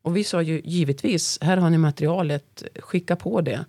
Och 0.03 0.17
vi 0.17 0.25
sa 0.25 0.43
ju 0.43 0.61
givetvis, 0.65 1.39
här 1.41 1.57
har 1.57 1.71
ni 1.71 1.79
materialet, 1.79 2.63
skicka 2.79 3.17
på 3.17 3.41
det 3.41 3.65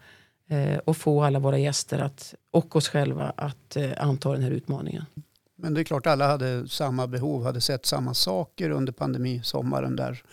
eh, 0.50 0.78
och 0.78 0.98
få 0.98 1.24
alla 1.24 1.40
våra 1.40 1.58
gäster 1.58 2.00
att, 2.00 2.36
och 2.52 2.76
oss 2.76 2.90
själva 2.90 3.34
att 3.38 3.76
eh, 3.76 3.92
anta 3.98 4.32
den 4.32 4.44
här 4.44 4.52
utmaningen. 4.52 5.06
Men 5.60 5.74
det 5.74 5.82
är 5.82 5.84
klart 5.84 6.08
alla 6.08 6.28
hade 6.28 6.68
samma 6.68 7.08
behov, 7.08 7.44
hade 7.44 7.62
sett 7.62 7.86
samma 7.86 8.14
saker 8.14 8.70
under 8.70 8.94
pandemisommaren 8.94 9.96
där. 9.96 10.24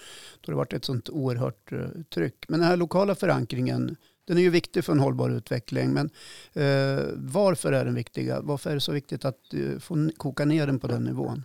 Då 0.41 0.53
det 0.53 0.57
varit 0.57 0.73
ett 0.73 0.85
sånt 0.85 1.09
oerhört 1.09 1.73
eh, 1.73 1.79
tryck. 2.15 2.45
Men 2.49 2.61
den 2.61 2.69
här 2.69 2.77
lokala 2.77 3.15
förankringen, 3.15 3.97
den 4.25 4.39
är 4.39 4.43
ju 4.43 4.51
viktig 4.51 4.85
för 4.85 4.93
en 4.93 5.01
hållbar 5.01 5.31
utveckling. 5.31 5.93
Men 5.93 6.11
eh, 6.53 7.05
varför 7.15 7.73
är 7.73 7.85
den 7.85 7.95
viktiga? 7.95 8.41
Varför 8.41 8.71
är 8.71 8.75
det 8.75 8.81
så 8.81 8.93
viktigt 8.93 9.25
att 9.25 9.55
eh, 9.55 9.79
få 9.79 10.11
koka 10.17 10.45
ner 10.45 10.67
den 10.67 10.79
på 10.79 10.87
den 10.87 11.05
nivån? 11.05 11.45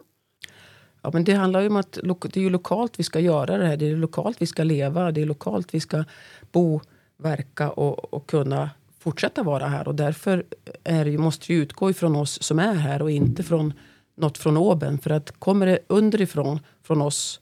Ja, 1.01 1.09
men 1.13 1.23
det 1.23 1.33
handlar 1.33 1.61
ju 1.61 1.67
om 1.67 1.75
att 1.75 1.97
det 2.03 2.37
är 2.37 2.41
ju 2.41 2.49
lokalt 2.49 2.99
vi 2.99 3.03
ska 3.03 3.19
göra 3.19 3.57
det 3.57 3.65
här. 3.67 3.77
Det 3.77 3.89
är 3.89 3.95
lokalt 3.95 4.41
vi 4.41 4.45
ska 4.45 4.63
leva. 4.63 5.11
Det 5.11 5.21
är 5.21 5.25
lokalt 5.25 5.73
vi 5.73 5.79
ska 5.79 6.03
bo, 6.51 6.81
verka 7.17 7.69
och, 7.69 8.13
och 8.13 8.29
kunna 8.29 8.69
fortsätta 8.99 9.43
vara 9.43 9.67
här. 9.67 9.87
Och 9.87 9.95
därför 9.95 10.45
är 10.83 11.05
det, 11.05 11.17
måste 11.17 11.45
vi 11.53 11.59
utgå 11.59 11.89
ifrån 11.89 12.15
oss 12.15 12.43
som 12.43 12.59
är 12.59 12.73
här 12.73 13.01
och 13.01 13.11
inte 13.11 13.43
från 13.43 13.73
något 14.17 14.37
från 14.37 14.57
oben. 14.57 14.97
För 14.97 15.09
att 15.09 15.39
kommer 15.39 15.65
det 15.65 15.79
underifrån 15.87 16.59
från 16.83 17.01
oss 17.01 17.39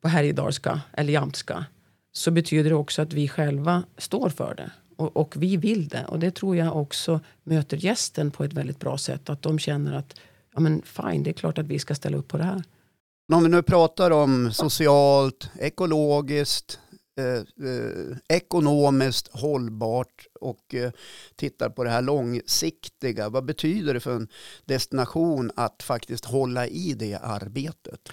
på 0.00 0.08
härjedalska 0.08 0.80
eller 0.92 1.12
jamtska 1.12 1.64
så 2.12 2.30
betyder 2.30 2.70
det 2.70 2.76
också 2.76 3.02
att 3.02 3.12
vi 3.12 3.28
själva 3.28 3.82
står 3.98 4.28
för 4.28 4.54
det. 4.54 4.70
Och, 4.96 5.16
och, 5.16 5.34
vi 5.36 5.56
vill 5.56 5.88
det. 5.88 6.04
Och 6.04 6.18
det 6.18 6.30
tror 6.30 6.56
jag 6.56 6.76
också 6.76 7.20
möter 7.42 7.76
gästen 7.76 8.30
på 8.30 8.44
ett 8.44 8.52
väldigt 8.52 8.80
bra 8.80 8.98
sätt. 8.98 9.30
Att 9.30 9.42
de 9.42 9.58
känner 9.58 9.94
att 9.96 10.14
ja 10.54 10.60
men 10.60 10.82
fine, 10.84 11.22
det 11.22 11.30
är 11.30 11.32
klart 11.32 11.58
att 11.58 11.66
vi 11.66 11.78
ska 11.78 11.94
ställa 11.94 12.16
upp 12.16 12.28
på 12.28 12.36
det 12.38 12.44
här. 12.44 12.62
Om 13.32 13.42
vi 13.42 13.48
nu 13.48 13.62
pratar 13.62 14.10
om 14.10 14.52
socialt, 14.52 15.50
ekologiskt, 15.58 16.80
eh, 17.16 17.68
eh, 17.70 18.16
ekonomiskt 18.28 19.28
hållbart 19.32 20.26
och 20.40 20.74
eh, 20.74 20.90
tittar 21.36 21.68
på 21.68 21.84
det 21.84 21.90
här 21.90 22.02
långsiktiga. 22.02 23.28
Vad 23.28 23.44
betyder 23.44 23.94
det 23.94 24.00
för 24.00 24.16
en 24.16 24.28
destination 24.64 25.50
att 25.56 25.82
faktiskt 25.82 26.24
hålla 26.24 26.66
i 26.66 26.94
det 26.98 27.14
arbetet? 27.22 28.08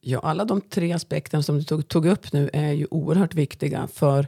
Ja, 0.00 0.20
alla 0.20 0.44
de 0.44 0.60
tre 0.60 0.92
aspekterna 0.92 1.42
som 1.42 1.58
du 1.58 1.64
tog, 1.64 1.88
tog 1.88 2.06
upp 2.06 2.32
nu 2.32 2.50
är 2.52 2.72
ju 2.72 2.86
oerhört 2.90 3.34
viktiga 3.34 3.88
för 3.92 4.26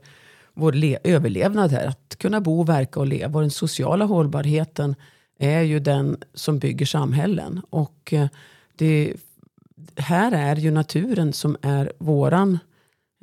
vår 0.55 0.75
överlevnad 1.05 1.71
här. 1.71 1.87
Att 1.87 2.17
kunna 2.19 2.41
bo, 2.41 2.65
verka 2.65 3.01
och 3.01 3.07
leva. 3.07 3.35
Och 3.35 3.41
den 3.41 3.51
sociala 3.51 4.05
hållbarheten 4.05 4.95
är 5.39 5.61
ju 5.61 5.81
den 5.81 6.17
som 6.35 6.59
bygger 6.59 6.87
samhällen. 6.87 7.61
Och 7.71 8.13
eh, 8.13 8.29
det, 8.77 9.15
här 9.97 10.33
är 10.33 10.57
ju 10.57 10.71
naturen 10.71 11.33
som 11.33 11.57
är 11.63 11.93
våran 11.99 12.59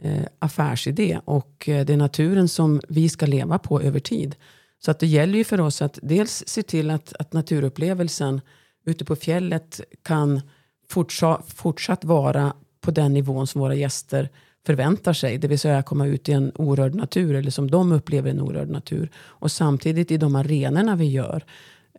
eh, 0.01 0.25
affärsidé. 0.39 1.19
Och 1.25 1.69
eh, 1.69 1.85
det 1.85 1.93
är 1.93 1.97
naturen 1.97 2.47
som 2.47 2.81
vi 2.89 3.09
ska 3.09 3.25
leva 3.25 3.59
på 3.59 3.81
över 3.81 3.99
tid. 3.99 4.35
Så 4.79 4.91
att 4.91 4.99
det 4.99 5.07
gäller 5.07 5.37
ju 5.37 5.43
för 5.43 5.61
oss 5.61 5.81
att 5.81 5.99
dels 6.01 6.43
se 6.47 6.63
till 6.63 6.89
att, 6.89 7.13
att 7.19 7.33
naturupplevelsen 7.33 8.41
ute 8.85 9.05
på 9.05 9.15
fjället 9.15 9.81
kan 10.03 10.41
fortsatt, 10.89 11.53
fortsatt 11.53 12.05
vara 12.05 12.53
på 12.81 12.91
den 12.91 13.13
nivån 13.13 13.47
som 13.47 13.61
våra 13.61 13.75
gäster 13.75 14.29
förväntar 14.65 15.13
sig. 15.13 15.37
Det 15.37 15.47
vill 15.47 15.59
säga 15.59 15.83
komma 15.83 16.07
ut 16.07 16.29
i 16.29 16.31
en 16.31 16.51
orörd 16.55 16.95
natur 16.95 17.35
eller 17.35 17.51
som 17.51 17.71
de 17.71 17.91
upplever 17.91 18.29
en 18.29 18.41
orörd 18.41 18.69
natur. 18.69 19.09
Och 19.15 19.51
samtidigt 19.51 20.11
i 20.11 20.17
de 20.17 20.35
arenorna 20.35 20.95
vi 20.95 21.05
gör 21.05 21.45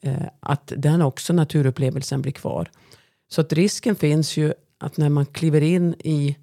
eh, 0.02 0.26
att 0.40 0.72
den 0.76 1.02
också 1.02 1.32
naturupplevelsen 1.32 2.22
blir 2.22 2.32
kvar. 2.32 2.70
Så 3.28 3.40
att 3.40 3.52
risken 3.52 3.96
finns 3.96 4.36
ju 4.36 4.52
att 4.78 4.96
när 4.96 5.08
man 5.08 5.26
kliver 5.26 5.60
in 5.60 5.94
i, 5.98 6.36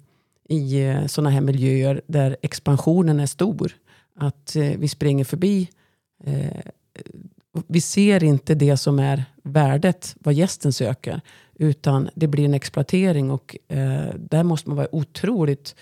i 0.50 0.82
eh, 0.82 1.06
sådana 1.06 1.30
här 1.30 1.40
miljöer 1.40 2.02
där 2.06 2.36
expansionen 2.42 3.20
är 3.20 3.26
stor 3.26 3.72
att 4.16 4.56
eh, 4.56 4.78
vi 4.78 4.88
springer 4.88 5.24
förbi 5.24 5.70
eh, 6.24 6.60
vi 7.66 7.80
ser 7.80 8.24
inte 8.24 8.54
det 8.54 8.76
som 8.76 8.98
är 8.98 9.24
värdet, 9.42 10.16
vad 10.20 10.34
gästen 10.34 10.72
söker. 10.72 11.20
Utan 11.54 12.10
det 12.14 12.26
blir 12.26 12.44
en 12.44 12.54
exploatering 12.54 13.30
och 13.30 13.56
där 14.16 14.42
måste 14.42 14.68
man 14.68 14.76
vara 14.76 14.94
otroligt 14.94 15.74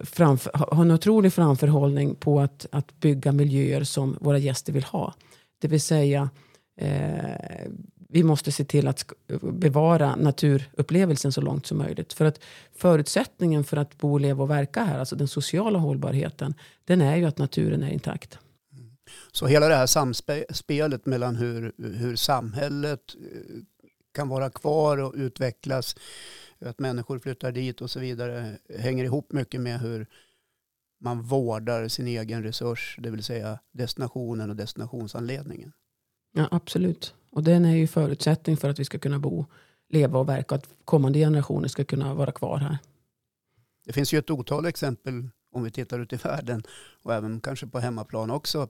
framför, 0.00 0.50
ha 0.74 0.82
en 0.82 0.90
otrolig 0.90 1.32
framförhållning 1.32 2.14
på 2.14 2.40
att, 2.40 2.66
att 2.72 3.00
bygga 3.00 3.32
miljöer 3.32 3.84
som 3.84 4.18
våra 4.20 4.38
gäster 4.38 4.72
vill 4.72 4.84
ha. 4.84 5.14
Det 5.58 5.68
vill 5.68 5.80
säga, 5.80 6.30
eh, 6.76 7.70
vi 8.14 8.22
måste 8.22 8.52
se 8.52 8.64
till 8.64 8.88
att 8.88 9.12
bevara 9.42 10.16
naturupplevelsen 10.16 11.32
så 11.32 11.40
långt 11.40 11.66
som 11.66 11.78
möjligt. 11.78 12.12
För 12.12 12.24
att 12.24 12.40
förutsättningen 12.72 13.64
för 13.64 13.76
att 13.76 13.98
bo, 13.98 14.18
leva 14.18 14.42
och 14.42 14.50
verka 14.50 14.84
här, 14.84 14.98
alltså 14.98 15.16
den 15.16 15.28
sociala 15.28 15.78
hållbarheten, 15.78 16.54
den 16.84 17.00
är 17.00 17.16
ju 17.16 17.24
att 17.24 17.38
naturen 17.38 17.82
är 17.82 17.90
intakt. 17.90 18.38
Så 19.32 19.46
hela 19.46 19.68
det 19.68 19.74
här 19.74 19.86
samspelet 19.86 21.06
mellan 21.06 21.36
hur, 21.36 21.72
hur 21.78 22.16
samhället 22.16 23.14
eh, 23.14 23.62
kan 24.14 24.28
vara 24.28 24.50
kvar 24.50 24.98
och 24.98 25.12
utvecklas, 25.16 25.96
att 26.58 26.78
människor 26.78 27.18
flyttar 27.18 27.52
dit 27.52 27.80
och 27.80 27.90
så 27.90 28.00
vidare, 28.00 28.58
hänger 28.78 29.04
ihop 29.04 29.32
mycket 29.32 29.60
med 29.60 29.80
hur 29.80 30.06
man 31.00 31.22
vårdar 31.22 31.88
sin 31.88 32.06
egen 32.06 32.42
resurs, 32.42 32.96
det 32.98 33.10
vill 33.10 33.24
säga 33.24 33.58
destinationen 33.72 34.50
och 34.50 34.56
destinationsanledningen. 34.56 35.72
Ja, 36.32 36.48
absolut. 36.50 37.14
Och 37.34 37.42
den 37.42 37.64
är 37.64 37.76
ju 37.76 37.86
förutsättning 37.86 38.56
för 38.56 38.68
att 38.68 38.78
vi 38.78 38.84
ska 38.84 38.98
kunna 38.98 39.18
bo, 39.18 39.46
leva 39.88 40.18
och 40.18 40.28
verka, 40.28 40.54
att 40.54 40.68
kommande 40.84 41.18
generationer 41.18 41.68
ska 41.68 41.84
kunna 41.84 42.14
vara 42.14 42.32
kvar 42.32 42.58
här. 42.58 42.78
Det 43.86 43.92
finns 43.92 44.14
ju 44.14 44.18
ett 44.18 44.30
otal 44.30 44.66
exempel 44.66 45.28
om 45.52 45.64
vi 45.64 45.70
tittar 45.70 46.00
ut 46.00 46.12
i 46.12 46.16
världen 46.16 46.62
och 47.02 47.14
även 47.14 47.40
kanske 47.40 47.66
på 47.66 47.78
hemmaplan 47.78 48.30
också 48.30 48.68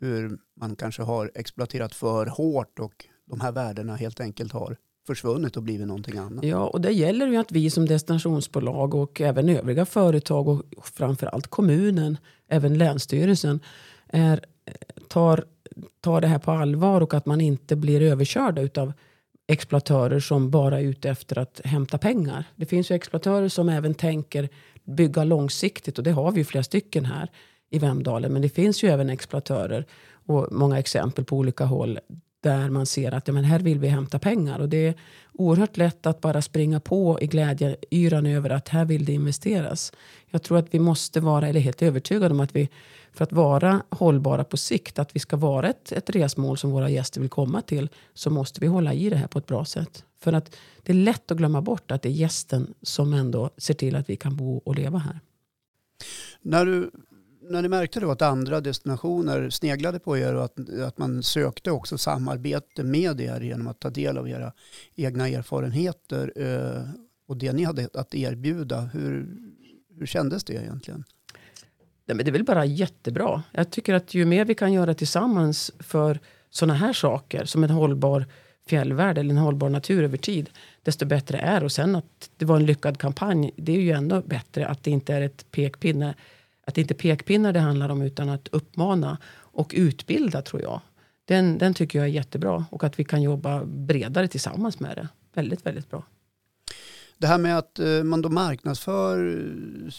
hur 0.00 0.38
man 0.56 0.76
kanske 0.76 1.02
har 1.02 1.30
exploaterat 1.34 1.94
för 1.94 2.26
hårt 2.26 2.78
och 2.78 3.06
de 3.26 3.40
här 3.40 3.52
värdena 3.52 3.96
helt 3.96 4.20
enkelt 4.20 4.52
har 4.52 4.76
försvunnit 5.06 5.56
och 5.56 5.62
blivit 5.62 5.86
någonting 5.86 6.18
annat. 6.18 6.44
Ja, 6.44 6.66
och 6.66 6.80
det 6.80 6.92
gäller 6.92 7.26
ju 7.26 7.36
att 7.36 7.52
vi 7.52 7.70
som 7.70 7.86
destinationsbolag 7.86 8.94
och 8.94 9.20
även 9.20 9.48
övriga 9.48 9.86
företag 9.86 10.48
och 10.48 10.64
framförallt 10.82 11.46
kommunen, 11.46 12.16
även 12.48 12.78
Länsstyrelsen, 12.78 13.60
är, 14.06 14.44
tar, 15.08 15.44
tar 16.00 16.20
det 16.20 16.26
här 16.26 16.38
på 16.38 16.50
allvar 16.50 17.00
och 17.00 17.14
att 17.14 17.26
man 17.26 17.40
inte 17.40 17.76
blir 17.76 18.02
överkörda 18.02 18.82
av 18.82 18.92
exploatörer 19.46 20.20
som 20.20 20.50
bara 20.50 20.80
är 20.80 20.84
ute 20.84 21.10
efter 21.10 21.38
att 21.38 21.60
hämta 21.64 21.98
pengar. 21.98 22.44
Det 22.56 22.66
finns 22.66 22.90
ju 22.90 22.94
exploatörer 22.94 23.48
som 23.48 23.68
även 23.68 23.94
tänker 23.94 24.48
bygga 24.84 25.24
långsiktigt 25.24 25.98
och 25.98 26.04
det 26.04 26.10
har 26.10 26.32
vi 26.32 26.38
ju 26.38 26.44
flera 26.44 26.64
stycken 26.64 27.04
här 27.04 27.30
i 27.70 27.78
Vemdalen. 27.78 28.32
Men 28.32 28.42
det 28.42 28.48
finns 28.48 28.82
ju 28.82 28.88
även 28.88 29.10
exploatörer 29.10 29.86
och 30.26 30.52
många 30.52 30.78
exempel 30.78 31.24
på 31.24 31.36
olika 31.36 31.64
håll 31.64 31.98
där 32.40 32.70
man 32.70 32.86
ser 32.86 33.14
att 33.14 33.28
ja, 33.28 33.34
men 33.34 33.44
här 33.44 33.58
vill 33.58 33.78
vi 33.78 33.88
hämta 33.88 34.18
pengar. 34.18 34.58
Och 34.58 34.68
det 34.68 34.86
är 34.86 34.94
oerhört 35.32 35.76
lätt 35.76 36.06
att 36.06 36.20
bara 36.20 36.42
springa 36.42 36.80
på 36.80 37.18
i 37.20 37.26
glädjeyran 37.26 38.26
över 38.26 38.50
att 38.50 38.68
här 38.68 38.84
vill 38.84 39.04
det 39.04 39.12
investeras. 39.12 39.92
Jag 40.26 40.42
tror 40.42 40.58
att 40.58 40.74
vi 40.74 40.78
måste 40.78 41.20
vara, 41.20 41.48
eller 41.48 41.60
helt 41.60 41.82
övertygade 41.82 42.34
om 42.34 42.40
att 42.40 42.56
vi 42.56 42.68
för 43.12 43.24
att 43.24 43.32
vara 43.32 43.82
hållbara 43.90 44.44
på 44.44 44.56
sikt, 44.56 44.98
att 44.98 45.16
vi 45.16 45.20
ska 45.20 45.36
vara 45.36 45.68
ett, 45.68 45.92
ett 45.92 46.10
resmål 46.10 46.58
som 46.58 46.70
våra 46.70 46.90
gäster 46.90 47.20
vill 47.20 47.30
komma 47.30 47.62
till, 47.62 47.88
så 48.14 48.30
måste 48.30 48.60
vi 48.60 48.66
hålla 48.66 48.94
i 48.94 49.10
det 49.10 49.16
här 49.16 49.26
på 49.26 49.38
ett 49.38 49.46
bra 49.46 49.64
sätt. 49.64 50.04
För 50.20 50.32
att 50.32 50.56
det 50.82 50.92
är 50.92 50.96
lätt 50.96 51.30
att 51.30 51.38
glömma 51.38 51.62
bort 51.62 51.90
att 51.90 52.02
det 52.02 52.08
är 52.08 52.12
gästen 52.12 52.74
som 52.82 53.12
ändå 53.12 53.50
ser 53.56 53.74
till 53.74 53.96
att 53.96 54.10
vi 54.10 54.16
kan 54.16 54.36
bo 54.36 54.56
och 54.56 54.74
leva 54.74 54.98
här. 54.98 55.20
När 56.42 56.64
du 56.64 56.90
när 57.50 57.62
ni 57.62 57.68
märkte 57.68 58.00
då 58.00 58.10
att 58.10 58.22
andra 58.22 58.60
destinationer 58.60 59.50
sneglade 59.50 59.98
på 59.98 60.18
er 60.18 60.34
och 60.34 60.44
att, 60.44 60.70
att 60.70 60.98
man 60.98 61.22
sökte 61.22 61.70
också 61.70 61.98
samarbete 61.98 62.82
med 62.82 63.20
er 63.20 63.40
genom 63.40 63.66
att 63.66 63.80
ta 63.80 63.90
del 63.90 64.18
av 64.18 64.28
era 64.28 64.52
egna 64.94 65.28
erfarenheter 65.28 66.32
eh, 66.36 66.82
och 67.26 67.36
det 67.36 67.52
ni 67.52 67.64
hade 67.64 67.88
att 67.94 68.14
erbjuda, 68.14 68.80
hur, 68.80 69.38
hur 69.98 70.06
kändes 70.06 70.44
det 70.44 70.54
egentligen? 70.54 71.04
Det 72.16 72.28
är 72.28 72.32
väl 72.32 72.44
bara 72.44 72.64
jättebra. 72.64 73.42
Jag 73.52 73.70
tycker 73.70 73.94
att 73.94 74.14
ju 74.14 74.24
mer 74.24 74.44
vi 74.44 74.54
kan 74.54 74.72
göra 74.72 74.94
tillsammans 74.94 75.70
för 75.78 76.18
sådana 76.50 76.74
här 76.74 76.92
saker 76.92 77.44
som 77.44 77.64
en 77.64 77.70
hållbar 77.70 78.26
fjällvärld 78.66 79.18
eller 79.18 79.30
en 79.30 79.38
hållbar 79.38 79.68
natur 79.68 80.04
över 80.04 80.16
tid, 80.16 80.50
desto 80.82 81.06
bättre 81.06 81.38
är 81.38 81.64
Och 81.64 81.72
sen 81.72 81.96
att 81.96 82.30
det 82.36 82.44
var 82.44 82.56
en 82.56 82.66
lyckad 82.66 82.98
kampanj, 82.98 83.50
det 83.56 83.72
är 83.72 83.80
ju 83.80 83.90
ändå 83.90 84.22
bättre 84.22 84.66
att 84.66 84.82
det 84.82 84.90
inte 84.90 85.14
är 85.14 85.20
ett 85.20 85.50
pekpinne 85.50 86.14
att 86.68 86.74
det 86.74 86.80
inte 86.80 86.94
är 86.94 86.96
pekpinnar 86.96 87.52
det 87.52 87.60
handlar 87.60 87.88
om 87.88 88.02
utan 88.02 88.28
att 88.28 88.48
uppmana 88.48 89.18
och 89.36 89.74
utbilda 89.76 90.42
tror 90.42 90.62
jag. 90.62 90.80
Den, 91.24 91.58
den 91.58 91.74
tycker 91.74 91.98
jag 91.98 92.08
är 92.08 92.12
jättebra 92.12 92.66
och 92.70 92.84
att 92.84 92.98
vi 92.98 93.04
kan 93.04 93.22
jobba 93.22 93.64
bredare 93.64 94.28
tillsammans 94.28 94.80
med 94.80 94.96
det. 94.96 95.08
Väldigt, 95.34 95.66
väldigt 95.66 95.90
bra. 95.90 96.02
Det 97.18 97.26
här 97.26 97.38
med 97.38 97.58
att 97.58 97.78
eh, 97.78 98.02
man 98.02 98.22
då 98.22 98.28
marknadsför 98.28 99.28
eh, 99.28 99.92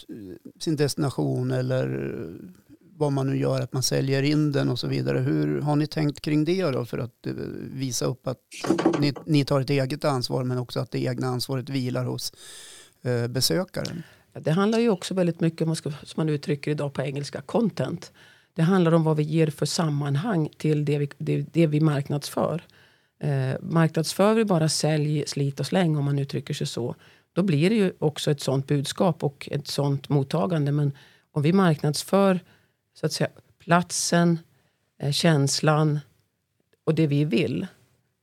sin 0.60 0.76
destination 0.76 1.50
eller 1.50 2.14
eh, 2.14 2.50
vad 2.96 3.12
man 3.12 3.26
nu 3.26 3.36
gör, 3.36 3.60
att 3.60 3.72
man 3.72 3.82
säljer 3.82 4.22
in 4.22 4.52
den 4.52 4.68
och 4.68 4.78
så 4.78 4.86
vidare. 4.86 5.18
Hur 5.18 5.60
har 5.60 5.76
ni 5.76 5.86
tänkt 5.86 6.20
kring 6.20 6.44
det 6.44 6.70
då 6.70 6.84
för 6.84 6.98
att 6.98 7.26
visa 7.72 8.04
upp 8.04 8.26
att 8.26 8.38
ni, 8.98 9.14
ni 9.26 9.44
tar 9.44 9.60
ett 9.60 9.70
eget 9.70 10.04
ansvar 10.04 10.44
men 10.44 10.58
också 10.58 10.80
att 10.80 10.90
det 10.90 10.98
egna 10.98 11.26
ansvaret 11.26 11.68
vilar 11.68 12.04
hos 12.04 12.32
besökaren? 13.28 14.02
Det 14.32 14.50
handlar 14.50 14.78
ju 14.78 14.90
också 14.90 15.14
väldigt 15.14 15.40
mycket 15.40 15.68
om, 15.68 15.76
som 15.76 15.94
man 16.16 16.28
uttrycker 16.28 16.70
idag 16.70 16.92
på 16.92 17.02
engelska, 17.02 17.40
content. 17.40 18.12
Det 18.54 18.62
handlar 18.62 18.92
om 18.92 19.04
vad 19.04 19.16
vi 19.16 19.22
ger 19.22 19.46
för 19.46 19.66
sammanhang 19.66 20.48
till 20.58 20.84
det 20.84 20.98
vi, 20.98 21.10
det, 21.18 21.46
det 21.52 21.66
vi 21.66 21.80
marknadsför. 21.80 22.62
Eh, 23.20 23.56
marknadsför 23.60 24.34
vi 24.34 24.44
bara 24.44 24.68
sälj, 24.68 25.24
slit 25.26 25.60
och 25.60 25.66
släng 25.66 25.96
om 25.96 26.04
man 26.04 26.18
uttrycker 26.18 26.54
sig 26.54 26.66
så. 26.66 26.94
Då 27.32 27.42
blir 27.42 27.70
det 27.70 27.76
ju 27.76 27.92
också 27.98 28.30
ett 28.30 28.40
sånt 28.40 28.66
budskap 28.66 29.24
och 29.24 29.48
ett 29.52 29.68
sånt 29.68 30.08
mottagande. 30.08 30.72
Men 30.72 30.92
om 31.32 31.42
vi 31.42 31.52
marknadsför 31.52 32.40
så 32.94 33.06
att 33.06 33.12
säga, 33.12 33.30
platsen, 33.58 34.38
eh, 34.98 35.12
känslan 35.12 36.00
och 36.84 36.94
det 36.94 37.06
vi 37.06 37.24
vill 37.24 37.66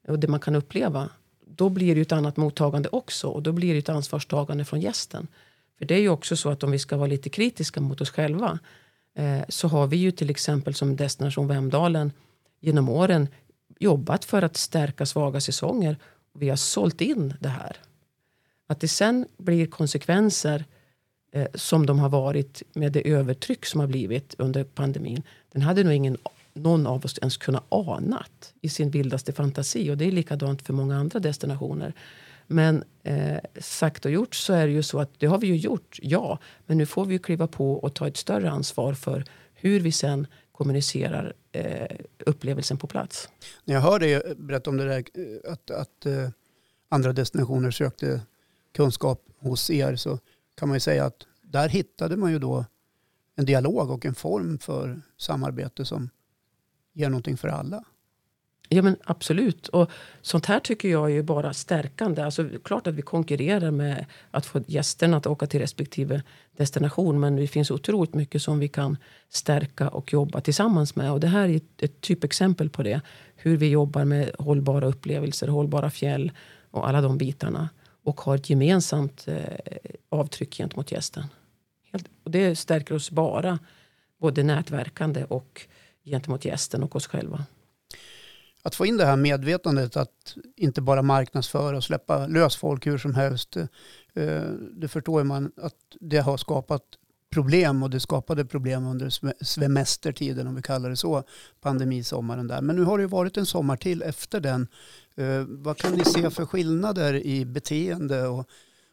och 0.07 0.19
det 0.19 0.27
man 0.27 0.39
kan 0.39 0.55
uppleva. 0.55 1.09
Då 1.45 1.69
blir 1.69 1.95
det 1.95 2.01
ett 2.01 2.11
annat 2.11 2.37
mottagande 2.37 2.89
också 2.89 3.27
och 3.27 3.43
då 3.43 3.51
blir 3.51 3.73
det 3.73 3.79
ett 3.79 3.89
ansvarstagande 3.89 4.65
från 4.65 4.81
gästen. 4.81 5.27
För 5.77 5.85
det 5.85 5.95
är 5.95 5.99
ju 5.99 6.09
också 6.09 6.37
så 6.37 6.49
att 6.49 6.63
om 6.63 6.71
vi 6.71 6.79
ska 6.79 6.97
vara 6.97 7.07
lite 7.07 7.29
kritiska 7.29 7.81
mot 7.81 8.01
oss 8.01 8.09
själva 8.09 8.59
eh, 9.15 9.41
så 9.49 9.67
har 9.67 9.87
vi 9.87 9.97
ju 9.97 10.11
till 10.11 10.29
exempel 10.29 10.73
som 10.73 10.95
Destination 10.95 11.47
Vemdalen 11.47 12.11
genom 12.59 12.89
åren 12.89 13.27
jobbat 13.79 14.25
för 14.25 14.41
att 14.41 14.57
stärka 14.57 15.05
svaga 15.05 15.41
säsonger. 15.41 15.97
Vi 16.33 16.49
har 16.49 16.55
sålt 16.55 17.01
in 17.01 17.33
det 17.39 17.49
här. 17.49 17.77
Att 18.67 18.79
det 18.79 18.87
sen 18.87 19.25
blir 19.37 19.67
konsekvenser 19.67 20.65
eh, 21.31 21.47
som 21.53 21.85
de 21.85 21.99
har 21.99 22.09
varit 22.09 22.63
med 22.73 22.91
det 22.91 23.09
övertryck 23.11 23.65
som 23.65 23.79
har 23.79 23.87
blivit 23.87 24.35
under 24.37 24.63
pandemin. 24.63 25.23
Den 25.51 25.61
hade 25.61 25.83
nog 25.83 25.93
ingen 25.93 26.17
någon 26.53 26.87
av 26.87 27.05
oss 27.05 27.17
ens 27.17 27.37
kunnat 27.37 27.63
anat 27.69 28.53
i 28.61 28.69
sin 28.69 28.89
vildaste 28.89 29.33
fantasi. 29.33 29.91
Och 29.91 29.97
det 29.97 30.05
är 30.05 30.11
likadant 30.11 30.61
för 30.61 30.73
många 30.73 30.97
andra 30.97 31.19
destinationer. 31.19 31.93
Men 32.47 32.83
eh, 33.03 33.37
sagt 33.59 34.05
och 34.05 34.11
gjort 34.11 34.35
så 34.35 34.53
är 34.53 34.67
det 34.67 34.73
ju 34.73 34.83
så 34.83 34.99
att 34.99 35.19
det 35.19 35.27
har 35.27 35.37
vi 35.37 35.47
ju 35.47 35.55
gjort, 35.55 35.99
ja. 36.01 36.39
Men 36.65 36.77
nu 36.77 36.85
får 36.85 37.05
vi 37.05 37.13
ju 37.13 37.19
kliva 37.19 37.47
på 37.47 37.73
och 37.73 37.93
ta 37.93 38.07
ett 38.07 38.17
större 38.17 38.51
ansvar 38.51 38.93
för 38.93 39.23
hur 39.53 39.79
vi 39.79 39.91
sen 39.91 40.27
kommunicerar 40.51 41.33
Eh, 41.57 41.97
upplevelsen 42.25 42.77
på 42.77 42.87
plats. 42.87 43.29
När 43.65 43.75
jag 43.75 43.81
hör 43.81 43.99
dig 43.99 44.13
eh, 44.13 44.21
berätta 44.37 44.69
om 44.69 44.77
det 44.77 44.85
där 44.85 45.03
eh, 45.13 45.51
att, 45.51 45.71
att 45.71 46.05
andra 46.89 47.13
destinationer 47.13 47.71
sökte 47.71 48.21
kunskap 48.75 49.23
hos 49.39 49.69
er 49.69 49.95
så 49.95 50.19
kan 50.55 50.67
man 50.67 50.75
ju 50.75 50.79
säga 50.79 51.05
att 51.05 51.27
där 51.41 51.69
hittade 51.69 52.17
man 52.17 52.31
ju 52.31 52.39
då 52.39 52.65
en 53.35 53.45
dialog 53.45 53.91
och 53.91 54.05
en 54.05 54.15
form 54.15 54.57
för 54.59 55.01
samarbete 55.17 55.85
som 55.85 56.09
ger 56.93 57.09
någonting 57.09 57.37
för 57.37 57.47
alla. 57.47 57.83
Ja 58.69 58.81
men 58.81 58.97
absolut. 59.03 59.67
Och 59.67 59.91
sånt 60.21 60.45
här 60.45 60.59
tycker 60.59 60.89
jag 60.89 61.11
är 61.11 61.21
bara 61.21 61.53
stärkande. 61.53 62.21
Alltså, 62.21 62.49
klart 62.63 62.87
att 62.87 62.93
vi 62.93 63.01
konkurrerar 63.01 63.71
med 63.71 64.05
att 64.31 64.45
få 64.45 64.61
gästerna 64.67 65.17
att 65.17 65.27
åka 65.27 65.47
till 65.47 65.59
respektive 65.59 66.23
destination. 66.57 67.19
Men 67.19 67.35
det 67.35 67.47
finns 67.47 67.71
otroligt 67.71 68.13
mycket 68.13 68.41
som 68.41 68.59
vi 68.59 68.67
kan 68.67 68.97
stärka 69.29 69.89
och 69.89 70.13
jobba 70.13 70.41
tillsammans 70.41 70.95
med. 70.95 71.11
Och 71.11 71.19
det 71.19 71.27
här 71.27 71.49
är 71.49 71.55
ett, 71.55 71.83
ett 71.83 72.01
typexempel 72.01 72.69
på 72.69 72.83
det. 72.83 73.01
Hur 73.35 73.57
vi 73.57 73.69
jobbar 73.69 74.05
med 74.05 74.31
hållbara 74.39 74.85
upplevelser, 74.85 75.47
hållbara 75.47 75.89
fjäll 75.89 76.31
och 76.71 76.87
alla 76.87 77.01
de 77.01 77.17
bitarna. 77.17 77.69
Och 78.03 78.21
har 78.21 78.35
ett 78.35 78.49
gemensamt 78.49 79.27
eh, 79.27 79.41
avtryck 80.09 80.57
gentemot 80.57 80.91
gästen. 80.91 81.23
Helt, 81.91 82.05
och 82.23 82.31
det 82.31 82.55
stärker 82.55 82.95
oss 82.95 83.11
bara. 83.11 83.59
Både 84.19 84.43
nätverkande 84.43 85.23
och 85.23 85.61
gentemot 86.05 86.45
gästen 86.45 86.83
och 86.83 86.95
oss 86.95 87.07
själva 87.07 87.45
att 88.67 88.75
få 88.75 88.85
in 88.85 88.97
det 88.97 89.05
här 89.05 89.15
medvetandet 89.15 89.97
att 89.97 90.35
inte 90.55 90.81
bara 90.81 91.01
marknadsföra 91.01 91.77
och 91.77 91.83
släppa 91.83 92.27
lös 92.27 92.55
folk 92.55 92.87
hur 92.87 92.97
som 92.97 93.15
helst. 93.15 93.57
Eh, 93.57 94.41
det 94.71 94.87
förstår 94.87 95.23
man 95.23 95.51
att 95.61 95.75
det 95.99 96.17
har 96.17 96.37
skapat 96.37 96.81
problem 97.29 97.83
och 97.83 97.89
det 97.89 97.99
skapade 97.99 98.45
problem 98.45 98.85
under 98.85 99.09
semestertiden 99.43 100.47
om 100.47 100.55
vi 100.55 100.61
kallar 100.61 100.89
det 100.89 100.95
så, 100.95 101.23
pandemisommaren 101.61 102.47
där. 102.47 102.61
Men 102.61 102.75
nu 102.75 102.83
har 102.83 102.97
det 102.97 103.01
ju 103.01 103.07
varit 103.07 103.37
en 103.37 103.45
sommar 103.45 103.77
till 103.77 104.01
efter 104.01 104.39
den. 104.39 104.67
Eh, 105.15 105.43
vad 105.47 105.77
kan 105.77 105.93
ni 105.93 106.05
se 106.05 106.29
för 106.29 106.45
skillnader 106.45 107.13
i 107.13 107.45
beteende 107.45 108.27
och, 108.27 108.49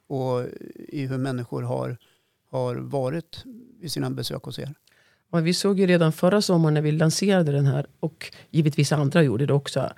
och 0.06 0.46
i 0.74 1.06
hur 1.06 1.18
människor 1.18 1.62
har, 1.62 1.98
har 2.50 2.74
varit 2.76 3.44
vid 3.80 3.92
sina 3.92 4.10
besök 4.10 4.42
hos 4.42 4.58
er? 4.58 4.74
Och 5.34 5.46
vi 5.46 5.54
såg 5.54 5.80
ju 5.80 5.86
redan 5.86 6.12
förra 6.12 6.42
sommaren 6.42 6.74
när 6.74 6.80
vi 6.80 6.92
lanserade 6.92 7.52
den 7.52 7.66
här 7.66 7.86
och 8.00 8.32
givetvis 8.50 8.92
andra 8.92 9.22
gjorde 9.22 9.46
det 9.46 9.52
också 9.52 9.90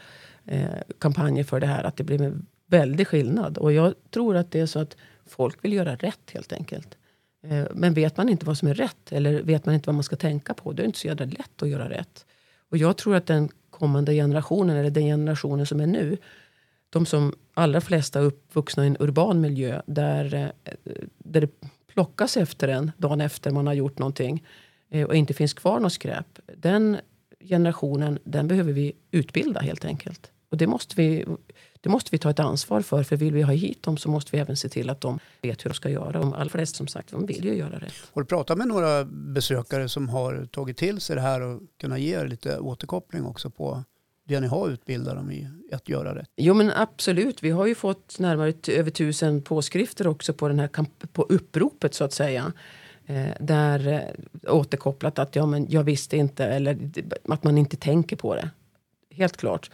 eh, 0.45 0.69
kampanjer 0.99 1.45
för 1.45 1.61
det 1.61 1.67
här 1.67 1.85
att 1.85 1.97
det 1.97 2.05
blev 2.05 2.23
en 2.23 2.47
väldig 2.67 3.07
skillnad. 3.07 3.59
Och 3.59 3.73
jag 3.73 3.95
tror 4.11 4.37
att 4.37 4.51
det 4.51 4.61
är 4.61 4.67
så 4.67 4.79
att 4.79 4.97
folk 5.27 5.65
vill 5.65 5.73
göra 5.73 5.97
rätt 5.97 6.31
helt 6.33 6.53
enkelt. 6.53 6.97
Eh, 7.43 7.65
men 7.75 7.95
vet 7.95 8.17
man 8.17 8.29
inte 8.29 8.47
vad 8.47 8.59
som 8.59 8.69
är 8.69 8.75
rätt 8.75 9.13
eller 9.13 9.43
vet 9.43 9.67
man 9.67 9.75
inte 9.75 9.87
vad 9.87 9.95
man 9.95 10.05
ska 10.05 10.17
tänka 10.17 10.55
på 10.55 10.73
då 10.73 10.81
är 10.81 10.83
det 10.83 10.87
inte 10.87 10.99
så 10.99 11.07
jävla 11.07 11.25
lätt 11.25 11.63
att 11.63 11.69
göra 11.69 11.91
rätt. 11.91 12.27
Och 12.71 12.77
jag 12.77 12.97
tror 12.97 13.15
att 13.15 13.27
den 13.27 13.49
kommande 13.71 14.15
generationen 14.15 14.77
eller 14.77 14.91
den 14.91 15.05
generationen 15.05 15.67
som 15.67 15.81
är 15.81 15.87
nu 15.87 16.17
de 16.91 17.07
som 17.07 17.35
allra 17.55 17.81
flesta 17.81 18.19
är 18.19 18.25
uppvuxna 18.25 18.85
i 18.85 18.87
en 18.87 18.97
urban 19.01 19.41
miljö 19.41 19.83
där, 19.87 20.35
eh, 20.35 20.93
där 21.19 21.41
det 21.41 21.51
plockas 21.87 22.37
efter 22.37 22.69
en 22.69 22.93
dagen 22.97 23.21
efter 23.21 23.51
man 23.51 23.67
har 23.67 23.75
gjort 23.75 23.99
någonting 23.99 24.43
och 25.07 25.17
inte 25.17 25.35
finns 25.35 25.55
kvar 25.55 25.81
något 25.81 25.93
skräp. 25.93 26.39
Den 26.57 26.97
generationen 27.41 28.19
den 28.25 28.49
behöver 28.49 28.73
vi 28.73 28.93
utbilda 29.11 29.61
helt 29.61 29.85
enkelt. 29.85 30.31
Och 30.51 30.57
det 30.57 30.67
måste, 30.67 30.95
vi, 30.97 31.25
det 31.81 31.89
måste 31.89 32.09
vi 32.13 32.19
ta 32.19 32.31
ett 32.31 32.39
ansvar 32.39 32.81
för. 32.81 33.03
För 33.03 33.17
vill 33.17 33.35
vi 33.35 33.43
ha 33.43 33.53
hit 33.53 33.83
dem 33.83 33.97
så 33.97 34.09
måste 34.09 34.31
vi 34.33 34.39
även 34.39 34.57
se 34.57 34.69
till 34.69 34.91
att 34.91 35.01
de 35.01 35.19
vet 35.43 35.65
hur 35.65 35.71
de 35.71 35.75
ska 35.75 35.89
göra. 35.89 36.13
De 36.13 36.33
allra 36.33 36.49
flesta 36.49 36.77
som 36.77 36.87
sagt, 36.87 37.11
de 37.11 37.27
vill 37.27 37.45
ju 37.45 37.55
göra 37.55 37.79
rätt. 37.79 37.93
Har 38.13 38.23
du 38.23 38.27
pratat 38.27 38.59
med 38.59 38.69
några 38.69 39.05
besökare 39.05 39.89
som 39.89 40.09
har 40.09 40.47
tagit 40.47 40.77
till 40.77 41.01
sig 41.01 41.17
det 41.17 41.23
här 41.23 41.41
och 41.41 41.63
kunnat 41.81 42.01
ge 42.01 42.25
lite 42.25 42.59
återkoppling 42.59 43.25
också 43.25 43.51
på 43.51 43.85
det 44.25 44.41
ni 44.41 44.47
har 44.47 44.69
utbildat 44.69 45.15
dem 45.15 45.31
i 45.31 45.49
att 45.73 45.89
göra 45.89 46.15
rätt? 46.15 46.31
Jo 46.37 46.55
men 46.55 46.73
absolut. 46.73 47.43
Vi 47.43 47.51
har 47.51 47.67
ju 47.67 47.75
fått 47.75 48.19
närmare 48.19 48.55
över 48.69 48.91
tusen 48.91 49.43
påskrifter 49.43 50.07
också 50.07 50.33
på, 50.33 50.49
den 50.49 50.59
här 50.59 50.71
på 51.13 51.23
uppropet 51.23 51.95
så 51.95 52.05
att 52.05 52.13
säga. 52.13 52.53
Eh, 53.07 53.33
där 53.41 53.89
eh, 54.45 54.55
återkopplat 54.55 55.19
att 55.19 55.37
ja, 55.37 55.47
men 55.47 55.71
jag 55.71 55.85
visste 55.85 56.17
inte 56.17 56.45
eller 56.45 56.91
att 57.29 57.45
man 57.45 57.59
inte 57.59 57.77
tänker 57.77 58.17
på 58.17 58.35
det. 58.35 58.51
Helt 59.11 59.37
klart. 59.37 59.71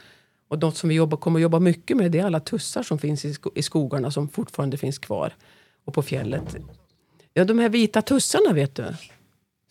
Och 0.49 0.59
något 0.59 0.77
som 0.77 0.89
vi 0.89 0.95
jobbar, 0.95 1.17
kommer 1.17 1.39
att 1.39 1.43
jobba 1.43 1.59
mycket 1.59 1.97
med 1.97 2.13
det 2.13 2.19
är 2.19 2.25
alla 2.25 2.41
tussar 2.41 2.83
som 2.83 2.99
finns 2.99 3.25
i, 3.25 3.35
sko 3.35 3.51
i 3.55 3.63
skogarna 3.63 4.11
som 4.11 4.29
fortfarande 4.29 4.77
finns 4.77 4.99
kvar. 4.99 5.35
Och 5.85 5.95
på 5.95 6.03
fjället. 6.03 6.57
Ja, 7.35 7.45
de 7.45 7.59
här 7.59 7.69
vita 7.69 8.03
tussarna 8.03 8.53
vet 8.53 8.75
du. 8.75 8.85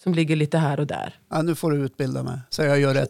Som 0.04 0.14
ligger 0.14 0.36
lite 0.36 0.58
här 0.58 0.80
och 0.80 0.88
där. 0.88 1.20
Ja, 1.30 1.42
nu 1.42 1.56
får 1.56 1.72
du 1.72 1.78
utbilda 1.78 2.24
mig 2.24 2.40
så 2.50 2.64
jag 2.64 2.80
gör 2.80 2.94
rätt. 2.94 3.10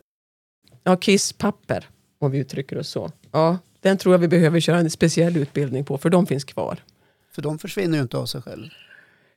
Ja, 0.84 0.98
kisspapper 0.98 1.90
om 2.20 2.32
vi 2.32 2.38
uttrycker 2.38 2.78
oss 2.78 2.90
så. 2.90 3.12
Ja, 3.32 3.58
den 3.80 3.98
tror 3.98 4.14
jag 4.14 4.20
vi 4.20 4.28
behöver 4.28 4.60
köra 4.60 4.78
en 4.78 4.90
speciell 4.90 5.38
utbildning 5.38 5.86
på 5.86 5.98
för 5.98 6.10
de 6.10 6.28
finns 6.28 6.44
kvar. 6.44 6.80
För 7.32 7.42
de 7.42 7.60
försvinner 7.60 7.98
ju 7.98 8.02
inte 8.02 8.18
av 8.18 8.26
sig 8.26 8.42
själv. 8.42 8.70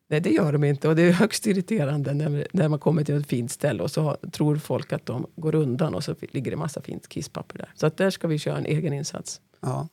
Nej, 0.09 0.21
det 0.21 0.31
gör 0.31 0.53
de 0.53 0.64
inte. 0.64 0.88
Och 0.88 0.97
det 0.97 1.03
är 1.03 1.12
högst 1.12 1.47
irriterande 1.47 2.14
när, 2.14 2.47
när 2.53 2.69
man 2.69 2.79
kommer 2.79 3.05
till 3.05 3.14
ett 3.14 3.27
fint 3.27 3.51
ställe 3.51 3.83
och 3.83 3.90
så 3.90 4.17
tror 4.33 4.57
folk 4.57 4.93
att 4.93 5.07
de 5.07 5.27
går 5.37 5.55
undan 5.55 5.95
och 5.95 6.05
så 6.05 6.14
ligger 6.21 6.51
det 6.51 6.57
massa 6.57 6.83
fint 6.83 7.09
kisspapper 7.09 7.59
där. 7.59 7.73
Så 7.75 7.87
att 7.87 7.97
där 7.97 8.11
ska 8.11 8.29
vi 8.29 8.38
köra 8.38 8.59
en 8.59 8.67
egen 8.67 8.93
insats. 8.93 9.40
Ja. 9.61 9.88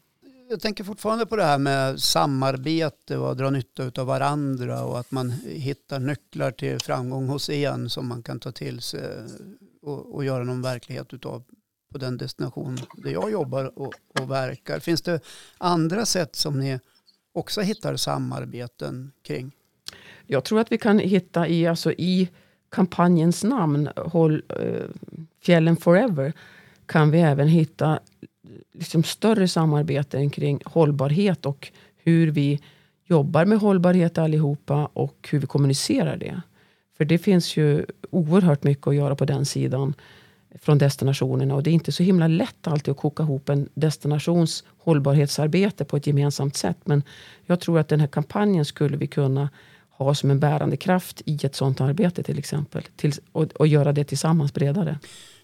Jag 0.49 0.61
tänker 0.61 0.83
fortfarande 0.83 1.25
på 1.25 1.35
det 1.35 1.43
här 1.43 1.57
med 1.57 1.99
samarbete 1.99 3.17
och 3.17 3.31
att 3.31 3.37
dra 3.37 3.49
nytta 3.49 4.01
av 4.01 4.07
varandra 4.07 4.83
och 4.83 4.99
att 4.99 5.11
man 5.11 5.31
hittar 5.45 5.99
nycklar 5.99 6.51
till 6.51 6.79
framgång 6.79 7.27
hos 7.27 7.49
en 7.49 7.89
som 7.89 8.07
man 8.07 8.23
kan 8.23 8.39
ta 8.39 8.51
till 8.51 8.81
sig 8.81 9.01
och, 9.81 10.15
och 10.15 10.25
göra 10.25 10.43
någon 10.43 10.61
verklighet 10.61 11.13
utav 11.13 11.43
på 11.91 11.97
den 11.97 12.17
destination 12.17 12.77
där 12.95 13.11
jag 13.11 13.31
jobbar 13.31 13.79
och, 13.79 13.93
och 14.19 14.31
verkar. 14.31 14.79
Finns 14.79 15.01
det 15.01 15.19
andra 15.57 16.05
sätt 16.05 16.35
som 16.35 16.59
ni 16.59 16.79
också 17.33 17.61
hittar 17.61 17.95
samarbeten 17.95 19.11
kring? 19.23 19.51
Jag 20.31 20.43
tror 20.43 20.59
att 20.59 20.71
vi 20.71 20.77
kan 20.77 20.99
hitta 20.99 21.47
i, 21.47 21.67
alltså 21.67 21.91
i 21.91 22.29
kampanjens 22.69 23.43
namn, 23.43 23.89
Håll 23.95 24.43
eh, 24.49 25.15
fjällen 25.43 25.77
forever, 25.77 26.33
kan 26.85 27.11
vi 27.11 27.19
även 27.19 27.47
hitta 27.47 27.99
liksom 28.73 29.03
större 29.03 29.47
samarbeten 29.47 30.29
kring 30.29 30.61
hållbarhet 30.65 31.45
och 31.45 31.71
hur 31.97 32.31
vi 32.31 32.59
jobbar 33.05 33.45
med 33.45 33.59
hållbarhet 33.59 34.17
allihopa 34.17 34.89
och 34.93 35.29
hur 35.31 35.39
vi 35.39 35.47
kommunicerar 35.47 36.17
det. 36.17 36.41
För 36.97 37.05
det 37.05 37.17
finns 37.17 37.57
ju 37.57 37.85
oerhört 38.09 38.63
mycket 38.63 38.87
att 38.87 38.95
göra 38.95 39.15
på 39.15 39.25
den 39.25 39.45
sidan 39.45 39.93
från 40.61 40.77
destinationerna 40.77 41.55
och 41.55 41.63
det 41.63 41.69
är 41.69 41.73
inte 41.73 41.91
så 41.91 42.03
himla 42.03 42.27
lätt 42.27 42.67
alltid 42.67 42.91
att 42.91 42.97
koka 42.97 43.23
ihop 43.23 43.49
en 43.49 43.69
destinations 43.73 44.63
hållbarhetsarbete 44.77 45.85
på 45.85 45.97
ett 45.97 46.07
gemensamt 46.07 46.55
sätt. 46.55 46.77
Men 46.83 47.03
jag 47.45 47.59
tror 47.59 47.79
att 47.79 47.87
den 47.87 47.99
här 47.99 48.07
kampanjen 48.07 48.65
skulle 48.65 48.97
vi 48.97 49.07
kunna 49.07 49.49
ha 50.03 50.15
som 50.15 50.31
en 50.31 50.39
bärande 50.39 50.77
kraft 50.77 51.21
i 51.25 51.45
ett 51.45 51.55
sådant 51.55 51.81
arbete 51.81 52.23
till 52.23 52.39
exempel. 52.39 52.83
Till, 52.95 53.13
och, 53.31 53.43
och 53.43 53.67
göra 53.67 53.93
det 53.93 54.03
tillsammans 54.03 54.53
bredare. 54.53 54.99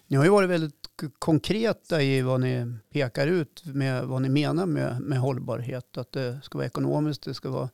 Ni 0.06 0.16
har 0.16 0.24
ju 0.24 0.30
varit 0.30 0.50
väldigt 0.50 0.74
konkreta 1.18 2.02
i 2.02 2.22
vad 2.22 2.40
ni 2.40 2.74
pekar 2.92 3.26
ut 3.26 3.62
med 3.64 4.04
vad 4.04 4.22
ni 4.22 4.28
menar 4.28 4.66
med, 4.66 5.00
med 5.00 5.18
hållbarhet. 5.18 5.98
Att 5.98 6.12
det 6.12 6.40
ska 6.42 6.58
vara 6.58 6.66
ekonomiskt, 6.66 7.22
det 7.22 7.34
ska 7.34 7.50
vara 7.50 7.68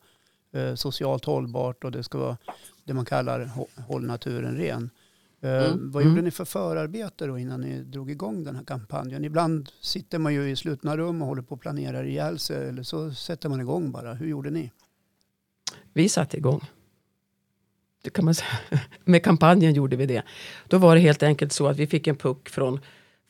eh, 0.53 0.75
socialt 0.75 1.25
hållbart 1.25 1.83
och 1.83 1.91
det 1.91 2.03
ska 2.03 2.17
vara 2.17 2.37
det 2.83 2.93
man 2.93 3.05
kallar 3.05 3.51
håll 3.87 4.05
naturen 4.05 4.57
ren. 4.57 4.89
Eh, 5.41 5.65
mm. 5.65 5.91
Vad 5.91 6.03
gjorde 6.03 6.13
mm. 6.13 6.25
ni 6.25 6.31
för 6.31 6.45
förarbete 6.45 7.27
då 7.27 7.37
innan 7.37 7.61
ni 7.61 7.81
drog 7.81 8.11
igång 8.11 8.43
den 8.43 8.55
här 8.55 8.63
kampanjen? 8.63 9.25
Ibland 9.25 9.69
sitter 9.81 10.19
man 10.19 10.33
ju 10.33 10.49
i 10.49 10.55
slutna 10.55 10.97
rum 10.97 11.21
och 11.21 11.27
håller 11.27 11.41
på 11.41 11.55
att 11.55 11.61
planera 11.61 12.05
ihjäl 12.05 12.39
sig 12.39 12.69
eller 12.69 12.83
så 12.83 13.13
sätter 13.13 13.49
man 13.49 13.61
igång 13.61 13.91
bara. 13.91 14.13
Hur 14.13 14.27
gjorde 14.27 14.49
ni? 14.49 14.71
Vi 15.93 16.09
satte 16.09 16.37
igång. 16.37 16.61
Kan 18.13 18.25
man 18.25 18.35
säga. 18.35 18.59
Med 19.03 19.23
kampanjen 19.23 19.73
gjorde 19.73 19.95
vi 19.95 20.05
det. 20.05 20.23
Då 20.67 20.77
var 20.77 20.95
det 20.95 21.01
helt 21.01 21.23
enkelt 21.23 21.53
så 21.53 21.67
att 21.67 21.77
vi 21.77 21.87
fick 21.87 22.07
en 22.07 22.15
puck 22.15 22.49
från, 22.49 22.79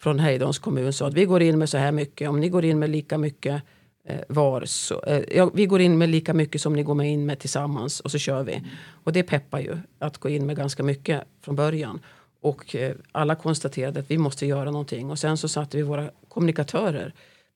från 0.02 0.20
Hejdons 0.20 0.60
kommun. 0.60 0.94
Så 0.94 1.06
att 1.06 1.14
vi 1.14 1.26
går 1.26 1.42
in 1.42 1.60
med 1.60 1.70
så 1.70 1.78
här 1.78 1.92
mycket. 1.92 2.30
Om 2.30 2.40
ni 2.40 2.50
går 2.50 2.66
in 2.66 2.80
med 2.80 2.90
lika 2.90 3.18
mycket 3.18 3.62
eh, 4.08 4.20
var 4.28 4.66
så, 4.66 5.04
eh, 5.04 5.24
ja, 5.32 5.52
vi 5.54 5.66
går 5.66 5.82
in 5.82 5.98
med 5.98 6.10
lika 6.10 6.34
mycket 6.34 6.62
som 6.62 6.74
ni 6.74 6.84
går 6.84 6.96
med 6.96 7.12
in 7.12 7.26
med 7.26 7.40
tillsammans 7.40 8.00
och 8.00 8.12
så 8.12 8.18
kör 8.18 8.44
vi. 8.44 8.62
Och 9.04 9.14
det 9.14 9.24
peppar 9.24 9.60
ju 9.60 9.78
att 10.00 10.18
gå 10.18 10.30
in 10.30 10.46
med 10.46 10.56
ganska 10.56 10.84
mycket 10.84 11.24
från 11.42 11.56
början. 11.56 12.00
Och 12.42 12.76
eh, 12.76 12.96
alla 13.12 13.36
konstaterade 13.36 14.00
att 14.00 14.12
vi 14.12 14.18
måste 14.18 14.46
göra 14.46 14.72
någonting. 14.72 15.12
Och 15.12 15.20
sen 15.20 15.38
så 15.38 15.48
satte 15.48 15.78
vi 15.78 15.84
våra 15.84 16.10
kommunikatörer 16.28 17.14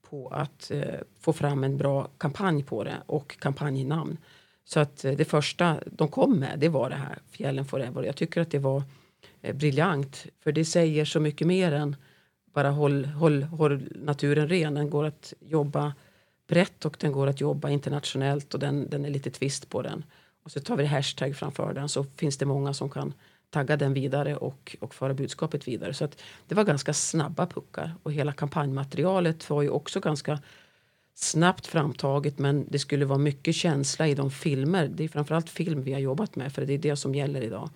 på 0.10 0.28
att 0.28 0.72
eh, 0.72 0.84
få 1.20 1.34
fram 1.34 1.64
en 1.64 1.78
bra 1.78 2.08
kampanj 2.18 2.64
på 2.64 2.84
det 2.84 2.98
och 3.06 3.40
kampanjnamn. 3.40 4.18
Så 4.72 4.80
att 4.80 5.06
eh, 5.06 5.12
det 5.12 5.26
första 5.26 5.78
de 5.86 6.08
kom 6.08 6.40
med 6.40 6.60
det 6.60 6.70
var 6.70 6.90
det 6.90 6.96
här 6.96 7.20
Fjällen 7.32 7.66
Forever. 7.66 8.04
Jag 8.04 8.16
tycker 8.16 8.42
att 8.42 8.52
det 8.52 8.60
var 8.60 8.84
eh, 9.42 9.56
briljant. 9.56 10.26
För 10.40 10.52
det 10.52 10.66
säger 10.66 11.06
så 11.06 11.20
mycket 11.20 11.48
mer 11.48 11.72
än 11.72 11.96
bara 12.54 12.70
håll, 12.70 13.06
håll, 13.06 13.44
håll 13.44 13.90
naturen 13.96 14.50
ren. 14.50 14.74
Den 14.74 14.90
går 14.90 15.06
att 15.06 15.34
jobba 15.40 15.94
brett 16.48 16.86
och 16.86 16.98
den 17.00 17.12
går 17.12 17.28
att 17.28 17.42
jobba 17.42 17.70
internationellt 17.70 18.54
och 18.54 18.60
den, 18.60 18.90
den 18.90 19.06
är 19.06 19.10
lite 19.10 19.32
twist 19.32 19.70
på 19.70 19.82
den. 19.82 20.04
Och 20.44 20.52
så 20.52 20.60
tar 20.60 20.78
vi 20.78 20.86
hashtag 20.86 21.36
framför 21.36 21.74
den 21.74 21.90
så 21.90 22.04
finns 22.04 22.38
det 22.38 22.46
många 22.46 22.74
som 22.74 22.90
kan 22.90 23.14
tagga 23.50 23.78
den 23.78 23.94
vidare 23.94 24.36
och, 24.36 24.76
och 24.80 24.96
föra 24.96 25.14
budskapet 25.14 25.68
vidare. 25.68 25.94
Så 25.94 26.06
att 26.06 26.22
det 26.48 26.56
var 26.56 26.64
ganska 26.64 26.94
snabba 26.94 27.46
puckar 27.46 27.96
och 28.04 28.14
hela 28.14 28.32
kampanjmaterialet 28.34 29.50
var 29.50 29.62
ju 29.62 29.70
också 29.70 30.00
ganska 30.00 30.40
snabbt 31.22 31.68
framtaget 31.68 32.40
men 32.40 32.66
det 32.70 32.80
skulle 32.80 33.06
vara 33.06 33.20
mycket 33.20 33.56
känsla 33.56 34.08
i 34.08 34.16
de 34.16 34.32
filmer. 34.32 34.88
Det 34.88 35.04
är 35.04 35.08
framförallt 35.08 35.50
film 35.50 35.82
vi 35.82 35.94
har 35.94 36.00
jobbat 36.00 36.36
med 36.36 36.54
för 36.54 36.66
det 36.66 36.74
är 36.74 36.78
det 36.78 36.96
som 36.96 37.16
gäller 37.16 37.42
idag. 37.42 37.70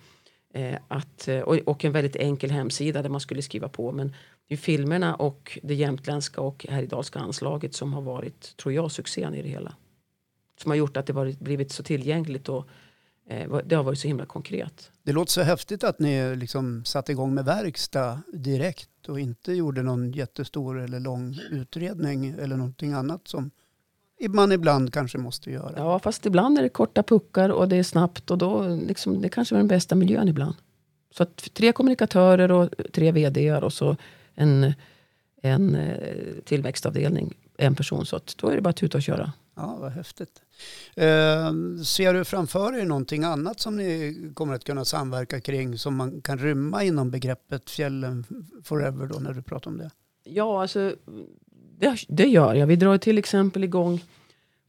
Eh, 0.54 0.78
att, 0.88 1.28
eh, 1.28 1.40
och, 1.40 1.56
och, 1.56 1.84
en 1.84 1.92
väldigt 1.92 2.16
enkel 2.16 2.50
hemsida 2.50 3.02
där 3.02 3.08
man 3.08 3.20
skulle 3.20 3.42
skriva 3.42 3.68
på. 3.68 3.92
Men 3.92 4.14
det 4.48 4.54
är 4.54 4.58
filmerna 4.58 5.14
och 5.14 5.58
det 5.62 5.74
jämtländska 5.74 6.40
och 6.40 6.66
härjedalska 6.68 7.18
anslaget 7.18 7.74
som 7.74 7.92
har 7.92 8.02
varit, 8.02 8.56
tror 8.56 8.74
jag, 8.74 8.92
succén 8.92 9.34
i 9.34 9.42
det 9.42 9.48
hela. 9.48 9.74
Som 10.60 10.70
har 10.70 10.76
gjort 10.76 10.96
att 10.96 11.06
det 11.06 11.12
varit, 11.12 11.38
blivit 11.38 11.72
så 11.72 11.82
tillgängligt 11.82 12.48
och 12.48 12.68
eh, 13.28 13.56
det 13.64 13.76
har 13.76 13.82
varit 13.82 13.98
så 13.98 14.08
himla 14.08 14.26
konkret. 14.26 14.90
Det 15.04 15.12
låter 15.12 15.32
så 15.32 15.42
häftigt 15.42 15.84
att 15.84 15.98
ni 15.98 16.36
liksom 16.36 16.84
satte 16.84 17.12
igång 17.12 17.34
med 17.34 17.44
verkstad 17.44 18.20
direkt 18.32 19.08
och 19.08 19.20
inte 19.20 19.52
gjorde 19.52 19.82
någon 19.82 20.12
jättestor 20.12 20.80
eller 20.80 21.00
lång 21.00 21.38
utredning 21.50 22.34
eller 22.38 22.56
någonting 22.56 22.92
annat 22.92 23.28
som 23.28 23.50
man 24.28 24.52
ibland 24.52 24.92
kanske 24.92 25.18
måste 25.18 25.50
göra. 25.50 25.72
Ja, 25.76 25.98
fast 25.98 26.26
ibland 26.26 26.58
är 26.58 26.62
det 26.62 26.68
korta 26.68 27.02
puckar 27.02 27.48
och 27.48 27.68
det 27.68 27.76
är 27.76 27.82
snabbt 27.82 28.30
och 28.30 28.38
då 28.38 28.68
liksom, 28.68 29.22
det 29.22 29.28
kanske 29.28 29.54
var 29.54 29.58
den 29.58 29.68
bästa 29.68 29.94
miljön 29.94 30.28
ibland. 30.28 30.54
Så 31.10 31.22
att 31.22 31.54
tre 31.54 31.72
kommunikatörer 31.72 32.52
och 32.52 32.70
tre 32.92 33.12
vd 33.12 33.52
och 33.52 33.72
så 33.72 33.96
en, 34.34 34.72
en 35.42 35.74
eh, 35.74 36.34
tillväxtavdelning, 36.44 37.34
en 37.56 37.74
person. 37.74 38.06
Så 38.06 38.16
att 38.16 38.36
då 38.38 38.48
är 38.48 38.56
det 38.56 38.62
bara 38.62 38.70
att 38.70 38.76
tuta 38.76 38.98
och 38.98 39.02
köra. 39.02 39.32
Ja, 39.54 39.76
vad 39.80 39.92
häftigt. 39.92 40.43
Eh, 40.96 41.52
ser 41.84 42.14
du 42.14 42.24
framför 42.24 42.72
dig 42.72 42.86
någonting 42.86 43.24
annat 43.24 43.60
som 43.60 43.76
ni 43.76 44.16
kommer 44.34 44.54
att 44.54 44.64
kunna 44.64 44.84
samverka 44.84 45.40
kring 45.40 45.78
som 45.78 45.96
man 45.96 46.20
kan 46.20 46.38
rymma 46.38 46.84
inom 46.84 47.10
begreppet 47.10 47.70
fjällen 47.70 48.24
forever 48.64 49.06
då 49.06 49.18
när 49.18 49.32
du 49.32 49.42
pratar 49.42 49.70
om 49.70 49.78
det? 49.78 49.90
Ja, 50.24 50.62
alltså 50.62 50.94
det, 51.78 51.96
det 52.08 52.26
gör 52.26 52.54
jag. 52.54 52.66
Vi 52.66 52.76
drar 52.76 52.98
till 52.98 53.18
exempel 53.18 53.64
igång 53.64 54.04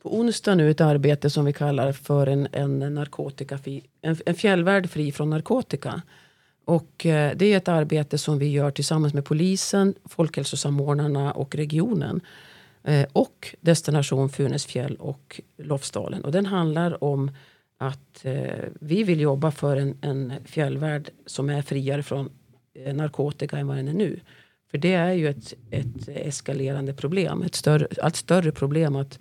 på 0.01 0.17
onsdag 0.19 0.55
nu 0.55 0.71
ett 0.71 0.81
arbete 0.81 1.29
som 1.29 1.45
vi 1.45 1.53
kallar 1.53 1.91
för 1.91 2.27
en, 2.27 2.47
en, 2.51 2.79
narkotikafri, 2.79 3.83
en, 4.01 4.17
en 4.25 4.35
fjällvärld 4.35 4.89
fri 4.89 5.11
från 5.11 5.29
narkotika. 5.29 6.01
Och 6.65 7.05
eh, 7.05 7.35
det 7.35 7.53
är 7.53 7.57
ett 7.57 7.67
arbete 7.67 8.17
som 8.17 8.39
vi 8.39 8.47
gör 8.47 8.71
tillsammans 8.71 9.13
med 9.13 9.25
polisen, 9.25 9.93
folkhälsosamordnarna 10.05 11.31
och 11.31 11.55
regionen. 11.55 12.21
Eh, 12.85 13.05
och 13.13 13.55
Destination 13.61 14.29
Funäsfjäll 14.29 14.95
och 14.95 15.41
Lofsdalen. 15.57 16.23
Och 16.23 16.31
den 16.31 16.45
handlar 16.45 17.03
om 17.03 17.31
att 17.77 18.25
eh, 18.25 18.65
vi 18.79 19.03
vill 19.03 19.21
jobba 19.21 19.51
för 19.51 19.77
en, 19.77 19.97
en 20.01 20.33
fjällvärld 20.45 21.09
som 21.25 21.49
är 21.49 21.61
friare 21.61 22.03
från 22.03 22.29
eh, 22.73 22.95
narkotika 22.95 23.57
än 23.57 23.67
vad 23.67 23.77
den 23.77 23.87
är 23.87 23.93
nu. 23.93 24.19
För 24.71 24.77
det 24.77 24.93
är 24.93 25.13
ju 25.13 25.29
ett, 25.29 25.53
ett 25.71 26.07
eskalerande 26.07 26.93
problem. 26.93 27.41
Ett 27.41 27.55
större, 27.55 27.87
allt 28.01 28.15
större 28.15 28.51
problem 28.51 28.95
att 28.95 29.19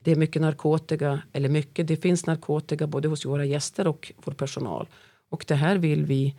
det 0.00 0.10
är 0.10 0.16
mycket 0.16 0.42
narkotika, 0.42 1.22
eller 1.32 1.48
mycket, 1.48 1.86
det 1.86 1.96
finns 1.96 2.26
narkotika 2.26 2.86
både 2.86 3.08
hos 3.08 3.24
våra 3.24 3.44
gäster 3.44 3.86
och 3.86 4.12
vår 4.24 4.32
personal. 4.32 4.88
Och 5.28 5.44
det 5.48 5.54
här 5.54 5.76
vill 5.76 6.04
vi 6.04 6.34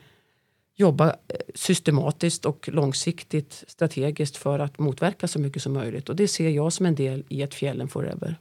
jobba 0.79 1.09
eh, 1.09 1.15
systematiskt 1.55 2.45
och 2.45 2.69
långsiktigt 2.71 3.63
strategiskt 3.67 4.37
för 4.37 4.59
att 4.59 4.79
motverka 4.79 5.27
så 5.27 5.39
mycket 5.39 5.61
som 5.61 5.73
möjligt. 5.73 6.09
Och 6.09 6.15
det 6.15 6.27
ser 6.27 6.49
jag 6.49 6.73
som 6.73 6.85
en 6.85 6.95
del 6.95 7.23
i 7.29 7.41
ett 7.41 7.53
fjällen 7.53 7.87
forever. 7.87 8.35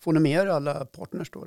Får 0.00 0.12
ni 0.12 0.20
med 0.20 0.32
er 0.32 0.46
alla 0.46 0.84
partners 0.84 1.30
då? 1.30 1.46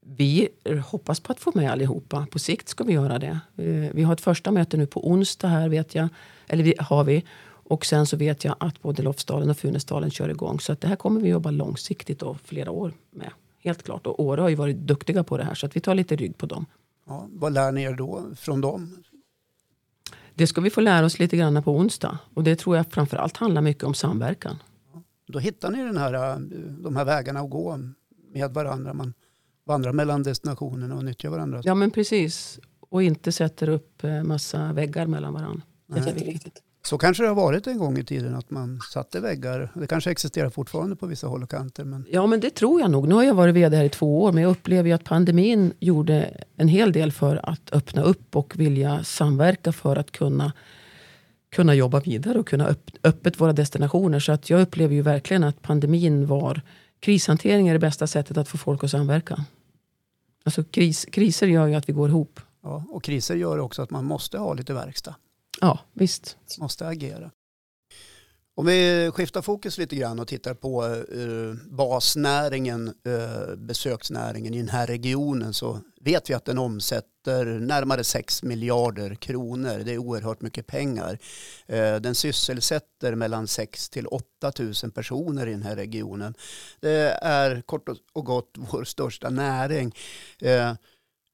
Vi 0.00 0.48
hoppas 0.84 1.20
på 1.20 1.32
att 1.32 1.40
få 1.40 1.52
med 1.54 1.70
allihopa. 1.70 2.26
På 2.30 2.38
sikt 2.38 2.68
ska 2.68 2.84
vi 2.84 2.92
göra 2.92 3.18
det. 3.18 3.40
Eh, 3.56 3.94
vi 3.94 4.02
har 4.02 4.12
ett 4.12 4.20
första 4.20 4.50
möte 4.50 4.76
nu 4.76 4.86
på 4.86 5.08
onsdag 5.08 5.48
här 5.48 5.68
vet 5.68 5.94
jag. 5.94 6.08
Eller 6.48 6.82
har 6.82 7.04
vi. 7.04 7.24
Och 7.64 7.86
sen 7.86 8.06
så 8.06 8.16
vet 8.16 8.44
jag 8.44 8.56
att 8.60 8.82
både 8.82 9.02
Lofsdalen 9.02 9.50
och 9.50 9.56
Funäsdalen 9.56 10.10
kör 10.10 10.28
igång. 10.28 10.60
Så 10.60 10.72
att 10.72 10.80
det 10.80 10.88
här 10.88 10.96
kommer 10.96 11.20
vi 11.20 11.28
jobba 11.28 11.50
långsiktigt 11.50 12.22
och 12.22 12.36
flera 12.44 12.70
år 12.70 12.92
med. 13.10 13.30
Helt 13.58 13.82
klart. 13.82 14.06
Och 14.06 14.20
Åre 14.20 14.40
har 14.40 14.48
ju 14.48 14.54
varit 14.54 14.76
duktiga 14.76 15.24
på 15.24 15.36
det 15.36 15.44
här 15.44 15.54
så 15.54 15.66
att 15.66 15.76
vi 15.76 15.80
tar 15.80 15.94
lite 15.94 16.16
rygg 16.16 16.38
på 16.38 16.46
dem. 16.46 16.66
Ja, 17.06 17.28
vad 17.32 17.52
lär 17.52 17.72
ni 17.72 17.82
er 17.82 17.94
då 17.94 18.34
från 18.36 18.60
dem? 18.60 18.96
Det 20.34 20.46
ska 20.46 20.60
vi 20.60 20.70
få 20.70 20.80
lära 20.80 21.06
oss 21.06 21.18
lite 21.18 21.36
grann 21.36 21.62
på 21.62 21.76
onsdag. 21.76 22.18
Och 22.34 22.44
det 22.44 22.56
tror 22.56 22.76
jag 22.76 22.86
framförallt 22.86 23.36
handlar 23.36 23.62
mycket 23.62 23.84
om 23.84 23.94
samverkan. 23.94 24.62
Ja, 24.92 25.02
då 25.26 25.38
hittar 25.38 25.70
ni 25.70 25.84
den 25.84 25.96
här, 25.96 26.38
de 26.82 26.96
här 26.96 27.04
vägarna 27.04 27.40
att 27.40 27.50
gå 27.50 27.78
med 28.32 28.50
varandra. 28.50 28.94
Man 28.94 29.14
vandrar 29.64 29.92
mellan 29.92 30.22
destinationerna 30.22 30.94
och 30.94 31.04
nyttjar 31.04 31.30
varandra. 31.30 31.60
Ja 31.64 31.74
men 31.74 31.90
precis. 31.90 32.60
Och 32.80 33.02
inte 33.02 33.32
sätter 33.32 33.68
upp 33.68 34.04
eh, 34.04 34.22
massa 34.22 34.72
väggar 34.72 35.06
mellan 35.06 35.32
varandra. 35.32 35.62
Det 35.86 36.10
är 36.10 36.14
viktigt. 36.14 36.62
Så 36.84 36.98
kanske 36.98 37.22
det 37.22 37.28
har 37.28 37.36
varit 37.36 37.66
en 37.66 37.78
gång 37.78 37.98
i 37.98 38.04
tiden 38.04 38.34
att 38.34 38.50
man 38.50 38.80
satte 38.92 39.20
väggar. 39.20 39.70
Det 39.74 39.86
kanske 39.86 40.10
existerar 40.10 40.50
fortfarande 40.50 40.96
på 40.96 41.06
vissa 41.06 41.26
håll 41.26 41.42
och 41.42 41.50
kanter. 41.50 41.84
Men... 41.84 42.06
Ja, 42.10 42.26
men 42.26 42.40
det 42.40 42.50
tror 42.50 42.80
jag 42.80 42.90
nog. 42.90 43.08
Nu 43.08 43.14
har 43.14 43.22
jag 43.22 43.34
varit 43.34 43.54
vd 43.54 43.76
här 43.76 43.84
i 43.84 43.88
två 43.88 44.22
år, 44.22 44.32
men 44.32 44.42
jag 44.42 44.50
upplever 44.50 44.88
ju 44.88 44.94
att 44.94 45.04
pandemin 45.04 45.72
gjorde 45.80 46.44
en 46.56 46.68
hel 46.68 46.92
del 46.92 47.12
för 47.12 47.50
att 47.50 47.72
öppna 47.72 48.02
upp 48.02 48.36
och 48.36 48.52
vilja 48.56 49.04
samverka 49.04 49.72
för 49.72 49.96
att 49.96 50.12
kunna 50.12 50.52
kunna 51.52 51.74
jobba 51.74 52.00
vidare 52.00 52.38
och 52.38 52.48
kunna 52.48 52.66
öpp, 52.66 52.90
öppet 53.04 53.40
våra 53.40 53.52
destinationer. 53.52 54.20
Så 54.20 54.32
att 54.32 54.50
jag 54.50 54.60
upplever 54.60 54.94
ju 54.94 55.02
verkligen 55.02 55.44
att 55.44 55.62
pandemin 55.62 56.26
var 56.26 56.60
krishantering 57.00 57.68
är 57.68 57.72
det 57.72 57.78
bästa 57.78 58.06
sättet 58.06 58.36
att 58.36 58.48
få 58.48 58.58
folk 58.58 58.84
att 58.84 58.90
samverka. 58.90 59.44
Alltså 60.44 60.64
kris, 60.64 61.04
kriser 61.04 61.46
gör 61.46 61.66
ju 61.66 61.74
att 61.74 61.88
vi 61.88 61.92
går 61.92 62.08
ihop. 62.08 62.40
Ja, 62.62 62.84
och 62.90 63.02
kriser 63.04 63.34
gör 63.34 63.58
också 63.58 63.82
att 63.82 63.90
man 63.90 64.04
måste 64.04 64.38
ha 64.38 64.54
lite 64.54 64.74
verkstad. 64.74 65.14
Ja, 65.60 65.78
visst. 65.92 66.36
Måste 66.58 66.86
agera. 66.86 67.30
Om 68.54 68.66
vi 68.66 69.10
skiftar 69.14 69.42
fokus 69.42 69.78
lite 69.78 69.96
grann 69.96 70.18
och 70.18 70.28
tittar 70.28 70.54
på 70.54 70.84
uh, 70.86 71.54
basnäringen, 71.70 72.94
uh, 73.08 73.56
besöksnäringen 73.56 74.54
i 74.54 74.58
den 74.58 74.68
här 74.68 74.86
regionen 74.86 75.54
så 75.54 75.80
vet 76.00 76.30
vi 76.30 76.34
att 76.34 76.44
den 76.44 76.58
omsätter 76.58 77.44
närmare 77.44 78.04
6 78.04 78.42
miljarder 78.42 79.14
kronor. 79.14 79.78
Det 79.84 79.92
är 79.92 79.98
oerhört 79.98 80.42
mycket 80.42 80.66
pengar. 80.66 81.18
Uh, 81.72 81.96
den 81.96 82.14
sysselsätter 82.14 83.14
mellan 83.14 83.46
6 83.46 83.90
till 83.90 84.06
8 84.06 84.52
000 84.58 84.92
personer 84.94 85.46
i 85.46 85.50
den 85.50 85.62
här 85.62 85.76
regionen. 85.76 86.34
Det 86.80 87.18
är 87.22 87.62
kort 87.62 87.88
och 88.12 88.24
gott 88.24 88.54
vår 88.58 88.84
största 88.84 89.30
näring. 89.30 89.94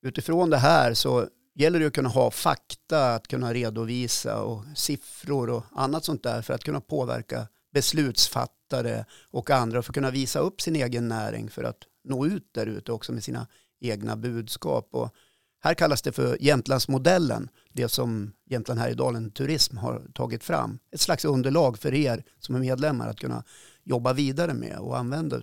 Utifrån 0.03 0.51
det 0.51 0.57
här 0.57 0.95
så 0.95 1.29
gäller 1.59 1.81
det 1.81 1.87
att 1.87 1.93
kunna 1.93 2.09
ha 2.09 2.31
fakta, 2.31 3.15
att 3.15 3.29
kunna 3.29 3.55
redovisa 3.55 4.43
och 4.43 4.65
siffror 4.75 5.51
och 5.51 5.65
annat 5.73 6.05
sånt 6.05 6.23
där 6.23 6.43
för 6.43 6.55
att 6.55 6.65
kunna 6.65 6.81
påverka 6.81 7.47
beslutsfattare 7.73 9.05
och 9.31 9.51
andra 9.51 9.83
för 9.83 9.91
att 9.91 9.95
kunna 9.95 10.11
visa 10.11 10.39
upp 10.39 10.61
sin 10.61 10.77
egen 10.77 11.09
näring 11.09 11.51
för 11.51 11.65
att 11.65 11.79
nå 12.05 12.27
ut 12.27 12.49
där 12.53 12.67
ute 12.67 12.93
också 12.93 13.13
med 13.13 13.25
sina 13.25 13.47
egna 13.81 14.17
budskap. 14.17 14.89
Och 14.91 15.15
här 15.61 15.75
kallas 15.75 16.03
det 16.03 16.13
för 16.13 16.37
Jämtlandsmodellen, 16.41 17.49
det 17.73 17.89
som 17.89 18.33
Jämtland 18.51 18.81
Härjedalen 18.81 19.31
Turism 19.31 19.77
har 19.77 20.03
tagit 20.15 20.45
fram. 20.45 20.79
Ett 20.93 21.01
slags 21.01 21.25
underlag 21.25 21.79
för 21.79 21.95
er 21.95 22.25
som 22.39 22.55
är 22.55 22.59
medlemmar 22.59 23.09
att 23.09 23.21
kunna 23.21 23.45
jobba 23.89 24.13
vidare 24.13 24.55
med 24.55 24.79
och 24.79 24.99
använda 24.99 25.37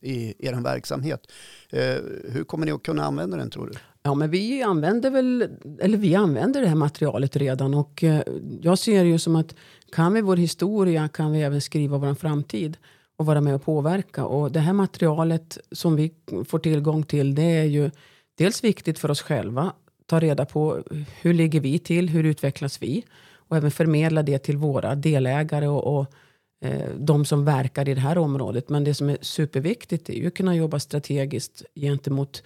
i 0.00 0.46
er 0.46 0.62
verksamhet. 0.62 1.20
Eh, 1.70 1.96
hur 2.28 2.44
kommer 2.44 2.66
ni 2.66 2.72
att 2.72 2.82
kunna 2.82 3.04
använda 3.04 3.36
den 3.36 3.50
tror 3.50 3.66
du? 3.66 3.72
Ja, 4.02 4.14
men 4.14 4.30
vi 4.30 4.62
använder 4.62 5.10
väl, 5.10 5.48
eller 5.80 5.98
vi 5.98 6.14
använder 6.14 6.60
det 6.60 6.66
här 6.66 6.74
materialet 6.74 7.36
redan 7.36 7.74
och 7.74 8.04
eh, 8.04 8.22
jag 8.60 8.78
ser 8.78 9.04
det 9.04 9.10
ju 9.10 9.18
som 9.18 9.36
att 9.36 9.54
kan 9.92 10.14
vi 10.14 10.20
vår 10.20 10.36
historia 10.36 11.08
kan 11.08 11.32
vi 11.32 11.42
även 11.42 11.60
skriva 11.60 11.98
vår 11.98 12.14
framtid 12.14 12.76
och 13.16 13.26
vara 13.26 13.40
med 13.40 13.54
och 13.54 13.64
påverka. 13.64 14.24
Och 14.24 14.52
det 14.52 14.60
här 14.60 14.72
materialet 14.72 15.58
som 15.72 15.96
vi 15.96 16.14
får 16.48 16.58
tillgång 16.58 17.02
till 17.02 17.34
det 17.34 17.42
är 17.42 17.64
ju 17.64 17.90
dels 18.38 18.64
viktigt 18.64 18.98
för 18.98 19.10
oss 19.10 19.22
själva. 19.22 19.72
Ta 20.06 20.20
reda 20.20 20.44
på 20.44 20.82
hur 21.20 21.34
ligger 21.34 21.60
vi 21.60 21.78
till, 21.78 22.08
hur 22.08 22.24
utvecklas 22.24 22.82
vi? 22.82 23.04
Och 23.32 23.56
även 23.56 23.70
förmedla 23.70 24.22
det 24.22 24.38
till 24.38 24.56
våra 24.56 24.94
delägare 24.94 25.68
och, 25.68 25.98
och 25.98 26.06
Eh, 26.60 26.90
de 26.98 27.24
som 27.24 27.44
verkar 27.44 27.88
i 27.88 27.94
det 27.94 28.00
här 28.00 28.18
området. 28.18 28.68
Men 28.68 28.84
det 28.84 28.94
som 28.94 29.08
är 29.08 29.18
superviktigt 29.20 30.08
är 30.10 30.14
ju 30.14 30.26
att 30.26 30.34
kunna 30.34 30.56
jobba 30.56 30.80
strategiskt 30.80 31.62
gentemot 31.74 32.42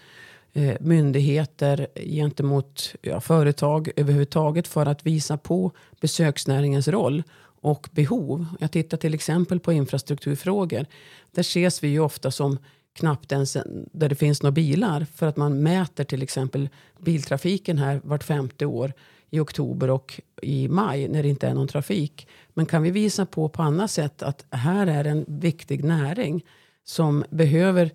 eh, 0.53 0.75
myndigheter, 0.81 1.87
gentemot 1.95 2.95
ja, 3.03 3.21
företag 3.21 3.91
överhuvudtaget 3.97 4.69
för 4.69 4.87
att 4.87 5.07
visa 5.07 5.37
på 5.37 5.73
besöksnäringens 6.01 6.89
roll 6.89 7.23
och 7.61 7.89
behov. 7.93 8.47
Jag 8.61 8.71
tittar 8.71 8.97
till 8.97 9.15
exempel 9.15 9.61
på 9.61 9.73
infrastrukturfrågor. 9.73 10.87
Där 11.33 11.41
ses 11.41 11.83
vi 11.83 11.89
ju 11.89 12.01
ofta 12.01 12.31
som 12.31 12.59
knappt 12.93 13.33
ens 13.33 13.57
där 13.93 14.09
det 14.09 14.15
finns 14.15 14.43
några 14.43 14.53
bilar. 14.53 15.07
För 15.15 15.27
att 15.27 15.37
man 15.37 15.63
mäter 15.63 16.05
till 16.05 16.23
exempel 16.23 16.69
biltrafiken 16.99 17.79
här 17.79 18.01
vart 18.05 18.25
femte 18.25 18.67
år 18.67 18.93
i 19.35 19.41
oktober 19.41 19.91
och 19.91 20.21
i 20.43 20.69
maj 20.69 21.09
när 21.09 21.23
det 21.23 21.29
inte 21.29 21.49
är 21.49 21.55
någon 21.55 21.69
trafik. 21.69 22.29
Men 22.49 22.67
kan 22.67 22.83
vi 22.83 22.91
visa 22.91 23.27
på 23.27 23.49
på 23.49 23.63
annat 23.63 23.91
sätt 23.91 24.23
att 24.23 24.47
här 24.51 24.87
är 24.87 25.05
en 25.05 25.25
viktig 25.29 25.85
näring 25.85 26.45
som 26.85 27.25
behöver 27.31 27.91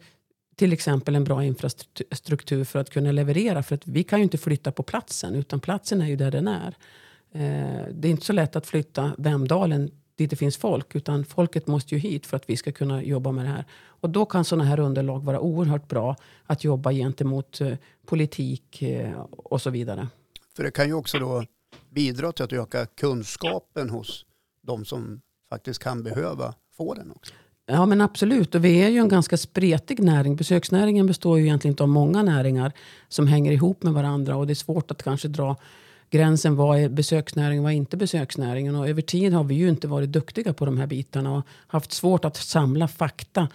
till 0.55 0.73
exempel 0.73 1.15
en 1.15 1.23
bra 1.23 1.43
infrastruktur 1.43 2.63
för 2.63 2.79
att 2.79 2.89
kunna 2.89 3.11
leverera. 3.11 3.63
För 3.63 3.75
att 3.75 3.87
vi 3.87 4.03
kan 4.03 4.19
ju 4.19 4.23
inte 4.23 4.37
flytta 4.37 4.71
på 4.71 4.83
platsen 4.83 5.35
utan 5.35 5.59
platsen 5.59 6.01
är 6.01 6.07
ju 6.07 6.15
där 6.15 6.31
den 6.31 6.47
är. 6.47 6.75
Eh, 7.31 7.85
det 7.93 8.07
är 8.07 8.11
inte 8.11 8.25
så 8.25 8.33
lätt 8.33 8.55
att 8.55 8.67
flytta 8.67 9.11
Vemdalen 9.17 9.91
dit 10.15 10.29
det 10.29 10.35
finns 10.35 10.57
folk. 10.57 10.95
Utan 10.95 11.25
folket 11.25 11.67
måste 11.67 11.95
ju 11.95 12.01
hit 12.01 12.25
för 12.25 12.37
att 12.37 12.49
vi 12.49 12.57
ska 12.57 12.71
kunna 12.71 13.03
jobba 13.03 13.31
med 13.31 13.45
det 13.45 13.49
här. 13.49 13.65
Och 13.85 14.09
då 14.09 14.25
kan 14.25 14.45
sådana 14.45 14.63
här 14.63 14.79
underlag 14.79 15.23
vara 15.23 15.39
oerhört 15.39 15.87
bra 15.87 16.15
att 16.45 16.63
jobba 16.63 16.91
gentemot 16.91 17.61
eh, 17.61 17.73
politik 18.05 18.81
eh, 18.81 19.19
och 19.29 19.61
så 19.61 19.69
vidare. 19.69 20.07
För 20.55 20.63
det 20.63 20.71
kan 20.71 20.87
ju 20.87 20.93
också 20.93 21.19
då 21.19 21.45
bidra 21.89 22.31
till 22.31 22.45
att 22.45 22.53
öka 22.53 22.85
kunskapen 22.85 23.89
hos 23.89 24.25
de 24.61 24.85
som 24.85 25.21
faktiskt 25.49 25.83
kan 25.83 26.03
behöva 26.03 26.53
få 26.77 26.93
den 26.93 27.11
också. 27.11 27.33
Ja 27.65 27.85
men 27.85 28.01
absolut. 28.01 28.55
Och 28.55 28.65
vi 28.65 28.81
är 28.81 28.89
ju 28.89 28.97
en 28.97 29.09
ganska 29.09 29.37
spretig 29.37 29.99
näring. 29.99 30.35
Besöksnäringen 30.35 31.07
består 31.07 31.39
ju 31.39 31.45
egentligen 31.45 31.71
inte 31.71 31.83
av 31.83 31.89
många 31.89 32.23
näringar 32.23 32.71
som 33.07 33.27
hänger 33.27 33.51
ihop 33.51 33.83
med 33.83 33.93
varandra. 33.93 34.35
Och 34.35 34.47
det 34.47 34.53
är 34.53 34.55
svårt 34.55 34.91
att 34.91 35.03
kanske 35.03 35.27
dra 35.27 35.55
gränsen. 36.09 36.55
Vad 36.55 36.79
är 36.79 36.89
besöksnäringen 36.89 37.59
och 37.59 37.63
vad 37.63 37.71
är 37.71 37.77
inte 37.77 37.97
besöksnäringen? 37.97 38.75
Och 38.75 38.89
över 38.89 39.01
tid 39.01 39.33
har 39.33 39.43
vi 39.43 39.55
ju 39.55 39.69
inte 39.69 39.87
varit 39.87 40.11
duktiga 40.11 40.53
på 40.53 40.65
de 40.65 40.77
här 40.77 40.87
bitarna. 40.87 41.33
Och 41.33 41.43
haft 41.67 41.91
svårt 41.91 42.25
att 42.25 42.37
samla 42.37 42.87
fakta 42.87 43.47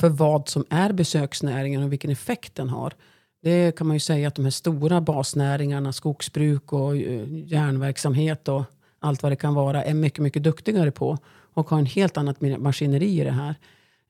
för 0.00 0.08
vad 0.08 0.48
som 0.48 0.64
är 0.70 0.92
besöksnäringen 0.92 1.82
och 1.82 1.92
vilken 1.92 2.10
effekt 2.10 2.54
den 2.54 2.68
har. 2.68 2.94
Det 3.42 3.76
kan 3.76 3.86
man 3.86 3.96
ju 3.96 4.00
säga 4.00 4.28
att 4.28 4.34
de 4.34 4.44
här 4.44 4.50
stora 4.50 5.00
basnäringarna, 5.00 5.92
skogsbruk 5.92 6.72
och 6.72 6.96
eh, 6.96 7.26
järnverksamhet 7.28 8.48
och 8.48 8.64
allt 8.98 9.22
vad 9.22 9.32
det 9.32 9.36
kan 9.36 9.54
vara, 9.54 9.84
är 9.84 9.94
mycket, 9.94 10.22
mycket 10.22 10.42
duktigare 10.42 10.90
på 10.90 11.18
och 11.54 11.70
har 11.70 11.78
en 11.78 11.86
helt 11.86 12.16
annat 12.16 12.40
maskineri 12.40 13.20
i 13.20 13.24
det 13.24 13.30
här. 13.30 13.54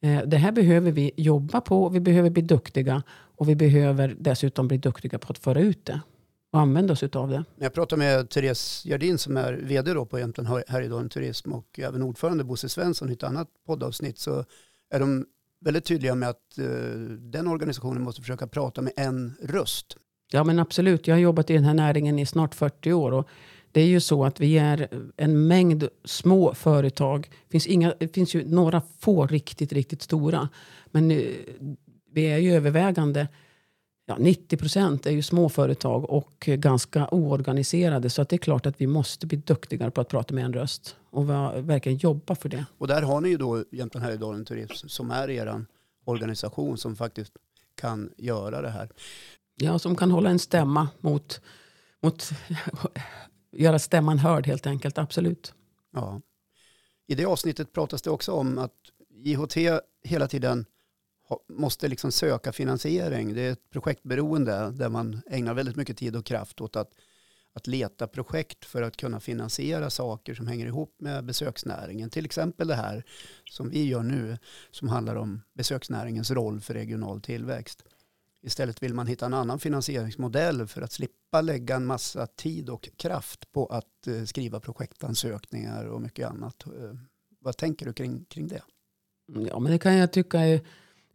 Eh, 0.00 0.22
det 0.26 0.36
här 0.36 0.52
behöver 0.52 0.92
vi 0.92 1.10
jobba 1.16 1.60
på, 1.60 1.88
vi 1.88 2.00
behöver 2.00 2.30
bli 2.30 2.42
duktiga 2.42 3.02
och 3.10 3.48
vi 3.48 3.54
behöver 3.54 4.16
dessutom 4.18 4.68
bli 4.68 4.78
duktiga 4.78 5.18
på 5.18 5.32
att 5.32 5.38
föra 5.38 5.60
ut 5.60 5.84
det 5.84 6.00
och 6.52 6.60
använda 6.60 6.92
oss 6.92 7.02
av 7.02 7.30
det. 7.30 7.44
Jag 7.58 7.72
pratade 7.74 7.98
med 7.98 8.30
Therese 8.30 8.84
Gerdin 8.84 9.18
som 9.18 9.36
är 9.36 9.52
vd 9.52 9.92
då 9.92 10.06
på 10.06 10.18
Jämtland 10.18 10.62
Härjedalen 10.68 11.08
Turism 11.08 11.52
och 11.52 11.78
även 11.78 12.02
ordförande 12.02 12.44
Bosse 12.44 12.68
Svensson 12.68 13.10
i 13.10 13.12
ett 13.12 13.22
annat 13.22 13.48
poddavsnitt 13.66 14.18
så 14.18 14.44
är 14.90 15.00
de 15.00 15.26
väldigt 15.60 15.84
tydliga 15.84 16.14
med 16.14 16.28
att 16.28 16.58
eh, 16.58 16.66
den 17.18 17.48
organisationen 17.48 18.02
måste 18.02 18.20
försöka 18.20 18.46
prata 18.46 18.82
med 18.82 18.92
en 18.96 19.34
röst. 19.42 19.96
Ja 20.30 20.44
men 20.44 20.58
absolut, 20.58 21.06
jag 21.06 21.14
har 21.14 21.20
jobbat 21.20 21.50
i 21.50 21.54
den 21.54 21.64
här 21.64 21.74
näringen 21.74 22.18
i 22.18 22.26
snart 22.26 22.54
40 22.54 22.92
år 22.92 23.12
och 23.12 23.28
det 23.72 23.80
är 23.80 23.86
ju 23.86 24.00
så 24.00 24.24
att 24.24 24.40
vi 24.40 24.58
är 24.58 24.88
en 25.16 25.46
mängd 25.46 25.88
små 26.04 26.54
företag. 26.54 27.30
Det 27.30 27.50
finns, 27.50 27.66
inga, 27.66 27.94
det 27.98 28.08
finns 28.08 28.34
ju 28.34 28.44
några 28.48 28.82
få 28.98 29.26
riktigt, 29.26 29.72
riktigt 29.72 30.02
stora. 30.02 30.48
Men 30.86 31.10
eh, 31.10 31.22
vi 32.12 32.24
är 32.24 32.38
ju 32.38 32.52
övervägande 32.52 33.28
ja, 34.08 34.16
90 34.18 34.56
procent 34.56 35.06
är 35.06 35.10
ju 35.10 35.22
småföretag 35.22 36.10
och 36.10 36.34
ganska 36.40 37.08
oorganiserade. 37.10 38.10
Så 38.10 38.22
att 38.22 38.28
det 38.28 38.36
är 38.36 38.38
klart 38.38 38.66
att 38.66 38.80
vi 38.80 38.86
måste 38.86 39.26
bli 39.26 39.38
duktigare 39.38 39.90
på 39.90 40.00
att 40.00 40.08
prata 40.08 40.34
med 40.34 40.44
en 40.44 40.52
röst 40.52 40.96
och 41.10 41.28
verkligen 41.68 41.98
jobba 41.98 42.34
för 42.34 42.48
det. 42.48 42.64
Och 42.78 42.86
där 42.88 43.02
har 43.02 43.20
ni 43.20 43.28
ju 43.28 43.36
då 43.36 43.64
Jämtland 43.70 44.04
Härjedalen 44.04 44.44
Turism 44.44 44.88
som 44.88 45.10
är 45.10 45.30
er 45.30 45.64
organisation 46.04 46.78
som 46.78 46.96
faktiskt 46.96 47.32
kan 47.74 48.10
göra 48.16 48.62
det 48.62 48.70
här. 48.70 48.88
Ja, 49.56 49.78
som 49.78 49.96
kan 49.96 50.10
hålla 50.10 50.30
en 50.30 50.38
stämma 50.38 50.88
mot, 51.00 51.40
mot 52.02 52.30
göra 53.52 53.78
stämman 53.78 54.18
hörd 54.18 54.46
helt 54.46 54.66
enkelt, 54.66 54.98
absolut. 54.98 55.54
Ja. 55.92 56.20
I 57.06 57.14
det 57.14 57.24
avsnittet 57.24 57.72
pratas 57.72 58.02
det 58.02 58.10
också 58.10 58.32
om 58.32 58.58
att 58.58 58.74
JHT 59.10 59.56
hela 60.02 60.28
tiden 60.28 60.66
måste 61.48 61.88
liksom 61.88 62.12
söka 62.12 62.52
finansiering. 62.52 63.34
Det 63.34 63.40
är 63.40 63.52
ett 63.52 63.70
projektberoende 63.70 64.70
där 64.70 64.88
man 64.88 65.20
ägnar 65.30 65.54
väldigt 65.54 65.76
mycket 65.76 65.96
tid 65.96 66.16
och 66.16 66.26
kraft 66.26 66.60
åt 66.60 66.76
att, 66.76 66.90
att 67.52 67.66
leta 67.66 68.06
projekt 68.06 68.64
för 68.64 68.82
att 68.82 68.96
kunna 68.96 69.20
finansiera 69.20 69.90
saker 69.90 70.34
som 70.34 70.46
hänger 70.46 70.66
ihop 70.66 70.94
med 70.98 71.24
besöksnäringen. 71.24 72.10
Till 72.10 72.24
exempel 72.24 72.68
det 72.68 72.74
här 72.74 73.04
som 73.50 73.70
vi 73.70 73.84
gör 73.84 74.02
nu 74.02 74.38
som 74.70 74.88
handlar 74.88 75.16
om 75.16 75.42
besöksnäringens 75.54 76.30
roll 76.30 76.60
för 76.60 76.74
regional 76.74 77.20
tillväxt. 77.20 77.84
Istället 78.42 78.82
vill 78.82 78.94
man 78.94 79.06
hitta 79.06 79.26
en 79.26 79.34
annan 79.34 79.58
finansieringsmodell 79.58 80.66
för 80.66 80.82
att 80.82 80.92
slippa 80.92 81.40
lägga 81.40 81.76
en 81.76 81.86
massa 81.86 82.26
tid 82.26 82.70
och 82.70 82.88
kraft 82.96 83.52
på 83.52 83.66
att 83.66 84.06
eh, 84.06 84.24
skriva 84.24 84.60
projektansökningar 84.60 85.84
och 85.84 86.02
mycket 86.02 86.28
annat. 86.28 86.66
Eh, 86.66 86.94
vad 87.40 87.56
tänker 87.56 87.86
du 87.86 87.92
kring, 87.92 88.24
kring 88.24 88.48
det? 88.48 88.62
Ja, 89.50 89.58
men 89.58 89.72
det 89.72 89.78
kan 89.78 89.96
jag 89.96 90.12
tycka 90.12 90.40
är 90.40 90.60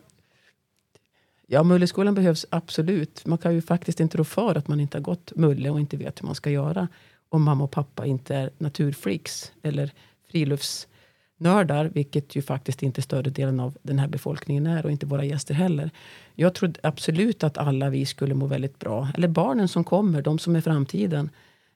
ja, 1.46 1.62
Mulleskolan 1.62 2.14
behövs 2.14 2.46
absolut. 2.50 3.26
Man 3.26 3.38
kan 3.38 3.54
ju 3.54 3.62
faktiskt 3.62 4.00
inte 4.00 4.18
rå 4.18 4.24
för 4.24 4.54
att 4.54 4.68
man 4.68 4.80
inte 4.80 4.98
har 4.98 5.02
gått 5.02 5.32
Mulle 5.36 5.70
och 5.70 5.80
inte 5.80 5.96
vet 5.96 6.20
hur 6.20 6.26
man 6.26 6.34
ska 6.34 6.50
göra. 6.50 6.88
Om 7.28 7.42
mamma 7.42 7.64
och 7.64 7.70
pappa 7.70 8.06
inte 8.06 8.34
är 8.34 8.50
naturfreaks 8.58 9.52
eller 9.62 9.92
friluftsnördar, 10.28 11.90
vilket 11.94 12.36
ju 12.36 12.42
faktiskt 12.42 12.82
inte 12.82 13.02
större 13.02 13.30
delen 13.30 13.60
av 13.60 13.78
den 13.82 13.98
här 13.98 14.08
befolkningen 14.08 14.66
är 14.66 14.84
och 14.84 14.90
inte 14.90 15.06
våra 15.06 15.24
gäster 15.24 15.54
heller. 15.54 15.90
Jag 16.34 16.54
tror 16.54 16.72
absolut 16.82 17.44
att 17.44 17.58
alla 17.58 17.90
vi 17.90 18.06
skulle 18.06 18.34
må 18.34 18.46
väldigt 18.46 18.78
bra, 18.78 19.08
eller 19.14 19.28
barnen 19.28 19.68
som 19.68 19.84
kommer, 19.84 20.22
de 20.22 20.38
som 20.38 20.56
är 20.56 20.60
framtiden, 20.60 21.30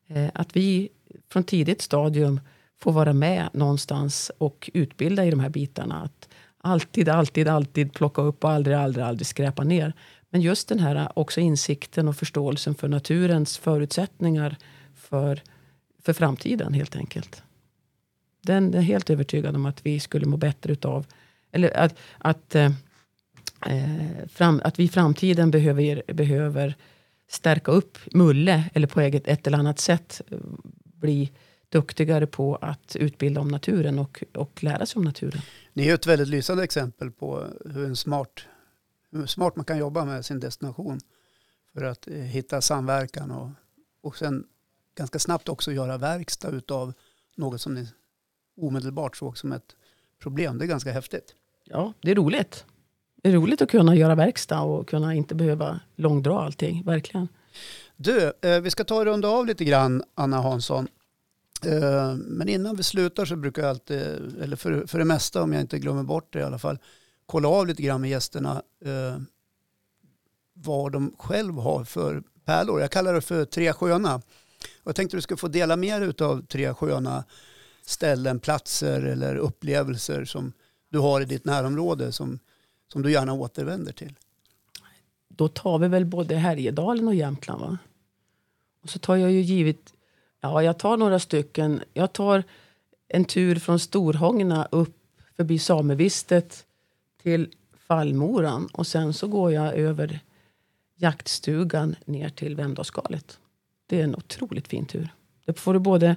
eh, 0.08 0.30
att 0.34 0.56
vi 0.56 0.88
från 1.28 1.44
tidigt 1.44 1.82
stadium 1.82 2.40
få 2.82 2.90
vara 2.90 3.12
med 3.12 3.48
någonstans 3.52 4.30
och 4.38 4.70
utbilda 4.74 5.24
i 5.24 5.30
de 5.30 5.40
här 5.40 5.48
bitarna. 5.48 6.02
Att 6.02 6.28
alltid, 6.60 7.08
alltid, 7.08 7.48
alltid 7.48 7.92
plocka 7.92 8.22
upp 8.22 8.44
och 8.44 8.50
aldrig, 8.50 8.76
aldrig, 8.76 9.04
aldrig 9.04 9.26
skräpa 9.26 9.64
ner. 9.64 9.92
Men 10.30 10.40
just 10.40 10.68
den 10.68 10.78
här 10.78 10.96
eh, 10.96 11.08
också 11.14 11.40
insikten 11.40 12.08
och 12.08 12.16
förståelsen 12.16 12.74
för 12.74 12.88
naturens 12.88 13.58
förutsättningar 13.58 14.56
för, 14.94 15.42
för 16.02 16.12
framtiden 16.12 16.74
helt 16.74 16.96
enkelt. 16.96 17.42
Den 18.42 18.74
är 18.74 18.80
helt 18.80 19.10
övertygad 19.10 19.56
om 19.56 19.66
att 19.66 19.86
vi 19.86 20.00
skulle 20.00 20.26
må 20.26 20.36
bättre 20.36 20.72
utav, 20.72 21.06
eller 21.52 21.76
att, 21.76 21.98
att, 22.18 22.54
eh, 22.54 22.72
eh 23.66 24.26
fram, 24.28 24.60
att 24.64 24.78
vi 24.78 24.84
i 24.84 24.88
framtiden 24.88 25.50
behöver, 25.50 26.02
behöver 26.12 26.74
stärka 27.28 27.72
upp 27.72 27.98
Mulle 28.12 28.64
eller 28.74 28.86
på 28.86 29.00
ett 29.00 29.46
eller 29.46 29.58
annat 29.58 29.78
sätt 29.78 30.20
eh, 30.30 30.38
bli 30.82 31.30
duktigare 31.70 32.26
på 32.26 32.56
att 32.56 32.96
utbilda 32.96 33.40
om 33.40 33.48
naturen 33.48 33.98
och, 33.98 34.24
och 34.34 34.62
lära 34.64 34.86
sig 34.86 34.98
om 34.98 35.04
naturen. 35.04 35.42
Ni 35.72 35.88
är 35.88 35.94
ett 35.94 36.06
väldigt 36.06 36.28
lysande 36.28 36.64
exempel 36.64 37.10
på 37.10 37.46
hur, 37.64 37.84
en 37.84 37.96
smart, 37.96 38.40
hur 39.10 39.26
smart 39.26 39.56
man 39.56 39.64
kan 39.64 39.78
jobba 39.78 40.04
med 40.04 40.24
sin 40.24 40.40
destination 40.40 41.00
för 41.72 41.84
att 41.84 42.08
eh, 42.08 42.14
hitta 42.14 42.60
samverkan 42.60 43.30
och, 43.30 43.50
och 44.02 44.16
sen 44.16 44.44
ganska 44.94 45.18
snabbt 45.18 45.48
också 45.48 45.72
göra 45.72 45.98
verkstad 45.98 46.62
av 46.68 46.92
något 47.36 47.60
som 47.60 47.74
ni 47.74 47.88
omedelbart 48.56 49.16
såg 49.16 49.38
som 49.38 49.52
ett 49.52 49.76
problem. 50.22 50.58
Det 50.58 50.64
är 50.64 50.68
ganska 50.68 50.92
häftigt. 50.92 51.34
Ja, 51.64 51.92
det 52.00 52.10
är 52.10 52.14
roligt. 52.14 52.64
Det 53.22 53.28
är 53.28 53.32
roligt 53.32 53.62
att 53.62 53.70
kunna 53.70 53.94
göra 53.94 54.14
verkstad 54.14 54.60
och 54.60 54.88
kunna 54.88 55.14
inte 55.14 55.34
behöva 55.34 55.80
långdra 55.96 56.40
allting, 56.40 56.84
verkligen. 56.84 57.28
Du, 57.96 58.32
eh, 58.40 58.60
vi 58.60 58.70
ska 58.70 58.84
ta 58.84 58.94
och 58.94 59.04
runda 59.04 59.28
av 59.28 59.46
lite 59.46 59.64
grann, 59.64 60.02
Anna 60.14 60.40
Hansson. 60.40 60.88
Eh, 61.64 62.14
men 62.14 62.48
innan 62.48 62.76
vi 62.76 62.82
slutar 62.82 63.24
så 63.24 63.36
brukar 63.36 63.62
jag 63.62 63.70
alltid, 63.70 63.98
eller 64.40 64.56
för, 64.56 64.86
för 64.86 64.98
det 64.98 65.04
mesta 65.04 65.42
om 65.42 65.52
jag 65.52 65.60
inte 65.60 65.78
glömmer 65.78 66.02
bort 66.02 66.32
det 66.32 66.38
i 66.38 66.42
alla 66.42 66.58
fall, 66.58 66.78
kolla 67.26 67.48
av 67.48 67.66
lite 67.66 67.82
grann 67.82 68.00
med 68.00 68.10
gästerna 68.10 68.62
eh, 68.84 69.20
vad 70.52 70.92
de 70.92 71.14
själv 71.18 71.54
har 71.54 71.84
för 71.84 72.22
pärlor. 72.44 72.80
Jag 72.80 72.90
kallar 72.90 73.14
det 73.14 73.20
för 73.20 73.44
tre 73.44 73.72
sköna. 73.72 74.14
Och 74.14 74.22
jag 74.84 74.96
tänkte 74.96 75.16
att 75.16 75.18
du 75.18 75.22
ska 75.22 75.36
få 75.36 75.48
dela 75.48 75.76
med 75.76 76.02
dig 76.02 76.26
av 76.26 76.46
tre 76.46 76.74
sköna 76.74 77.24
ställen, 77.82 78.40
platser 78.40 79.02
eller 79.02 79.36
upplevelser 79.36 80.24
som 80.24 80.52
du 80.88 80.98
har 80.98 81.20
i 81.20 81.24
ditt 81.24 81.44
närområde 81.44 82.12
som, 82.12 82.38
som 82.92 83.02
du 83.02 83.12
gärna 83.12 83.32
återvänder 83.32 83.92
till. 83.92 84.14
Då 85.28 85.48
tar 85.48 85.78
vi 85.78 85.88
väl 85.88 86.06
både 86.06 86.34
Härjedalen 86.34 87.08
och 87.08 87.14
Jämtland 87.14 87.60
va? 87.60 87.78
Och 88.82 88.90
så 88.90 88.98
tar 88.98 89.16
jag 89.16 89.32
ju 89.32 89.40
givet, 89.40 89.94
ja 90.40 90.62
jag 90.62 90.78
tar 90.78 90.96
några 90.96 91.18
stycken. 91.18 91.82
Jag 91.92 92.12
tar 92.12 92.44
en 93.08 93.24
tur 93.24 93.56
från 93.56 93.78
Storhångna 93.78 94.68
upp 94.70 94.96
förbi 95.36 95.58
Samevistet 95.58 96.66
till 97.22 97.48
Fallmoran 97.76 98.68
och 98.72 98.86
sen 98.86 99.14
så 99.14 99.28
går 99.28 99.52
jag 99.52 99.74
över 99.74 100.20
jaktstugan 100.96 101.96
ner 102.04 102.28
till 102.28 102.56
Vemdalsskalet. 102.56 103.38
Det 103.86 104.00
är 104.00 104.04
en 104.04 104.16
otroligt 104.16 104.68
fin 104.68 104.86
tur. 104.86 105.08
Det 105.44 105.52
får 105.52 105.74
du 105.74 105.80
både... 105.80 106.16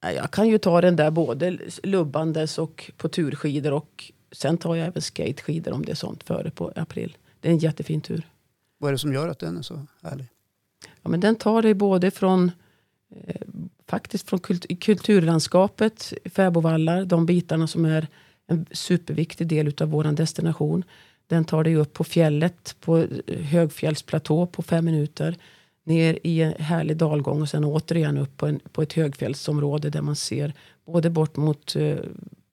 Jag, 0.00 0.14
jag 0.14 0.30
kan 0.30 0.48
ju 0.48 0.58
ta 0.58 0.80
den 0.80 0.96
där 0.96 1.10
både 1.10 1.58
lubbandes 1.82 2.58
och 2.58 2.90
på 2.96 3.08
turskidor 3.08 3.72
och 3.72 4.12
sen 4.32 4.58
tar 4.58 4.74
jag 4.74 4.86
även 4.86 5.02
skateskidor 5.02 5.72
om 5.72 5.84
det 5.84 5.90
är 5.90 5.96
sånt 5.96 6.22
före 6.22 6.50
på 6.50 6.72
april. 6.76 7.16
Det 7.40 7.48
är 7.48 7.52
en 7.52 7.58
jättefin 7.58 8.00
tur. 8.00 8.28
Vad 8.78 8.88
är 8.88 8.92
det 8.92 8.98
som 8.98 9.12
gör 9.12 9.28
att 9.28 9.38
den 9.38 9.58
är 9.58 9.62
så 9.62 9.86
härlig? 10.02 10.26
Ja, 11.04 11.10
men 11.10 11.20
den 11.20 11.36
tar 11.36 11.62
dig 11.62 11.74
både 11.74 12.10
från 12.10 12.50
eh, 13.26 13.40
faktiskt 13.88 14.28
från 14.28 14.40
kult 14.40 14.80
kulturlandskapet, 14.80 16.12
fäbodvallar, 16.24 17.04
de 17.04 17.26
bitarna 17.26 17.66
som 17.66 17.84
är 17.84 18.06
en 18.46 18.66
superviktig 18.70 19.46
del 19.46 19.72
av 19.80 19.88
vår 19.90 20.04
destination. 20.04 20.84
Den 21.26 21.44
tar 21.44 21.64
dig 21.64 21.76
upp 21.76 21.92
på 21.92 22.04
fjället, 22.04 22.76
på 22.80 22.98
eh, 22.98 23.40
högfjällsplatå 23.40 24.46
på 24.46 24.62
fem 24.62 24.84
minuter. 24.84 25.36
Ner 25.84 26.18
i 26.22 26.42
en 26.42 26.54
härlig 26.58 26.96
dalgång 26.96 27.42
och 27.42 27.48
sen 27.48 27.64
återigen 27.64 28.18
upp 28.18 28.36
på, 28.36 28.46
en, 28.46 28.60
på 28.72 28.82
ett 28.82 28.92
högfjällsområde 28.92 29.90
där 29.90 30.02
man 30.02 30.16
ser 30.16 30.52
både 30.86 31.10
bort 31.10 31.36
mot 31.36 31.76
eh, 31.76 31.96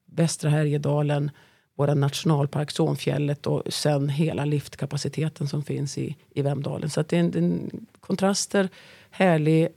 västra 0.05 0.49
Härjedalen, 0.49 1.31
vår 1.75 1.95
nationalpark, 1.95 2.71
Sonfjället 2.71 3.47
och 3.47 3.63
sen 3.73 4.09
hela 4.09 4.45
liftkapaciteten 4.45 5.47
som 5.47 5.63
finns 5.63 5.97
i, 5.97 6.15
i 6.29 6.41
Vemdalen. 6.41 6.89
Så 6.89 7.01
det 7.01 7.15
är 7.15 7.19
en, 7.19 7.37
en 7.37 7.85
kontraster, 8.11 8.69
härlig 9.09 9.67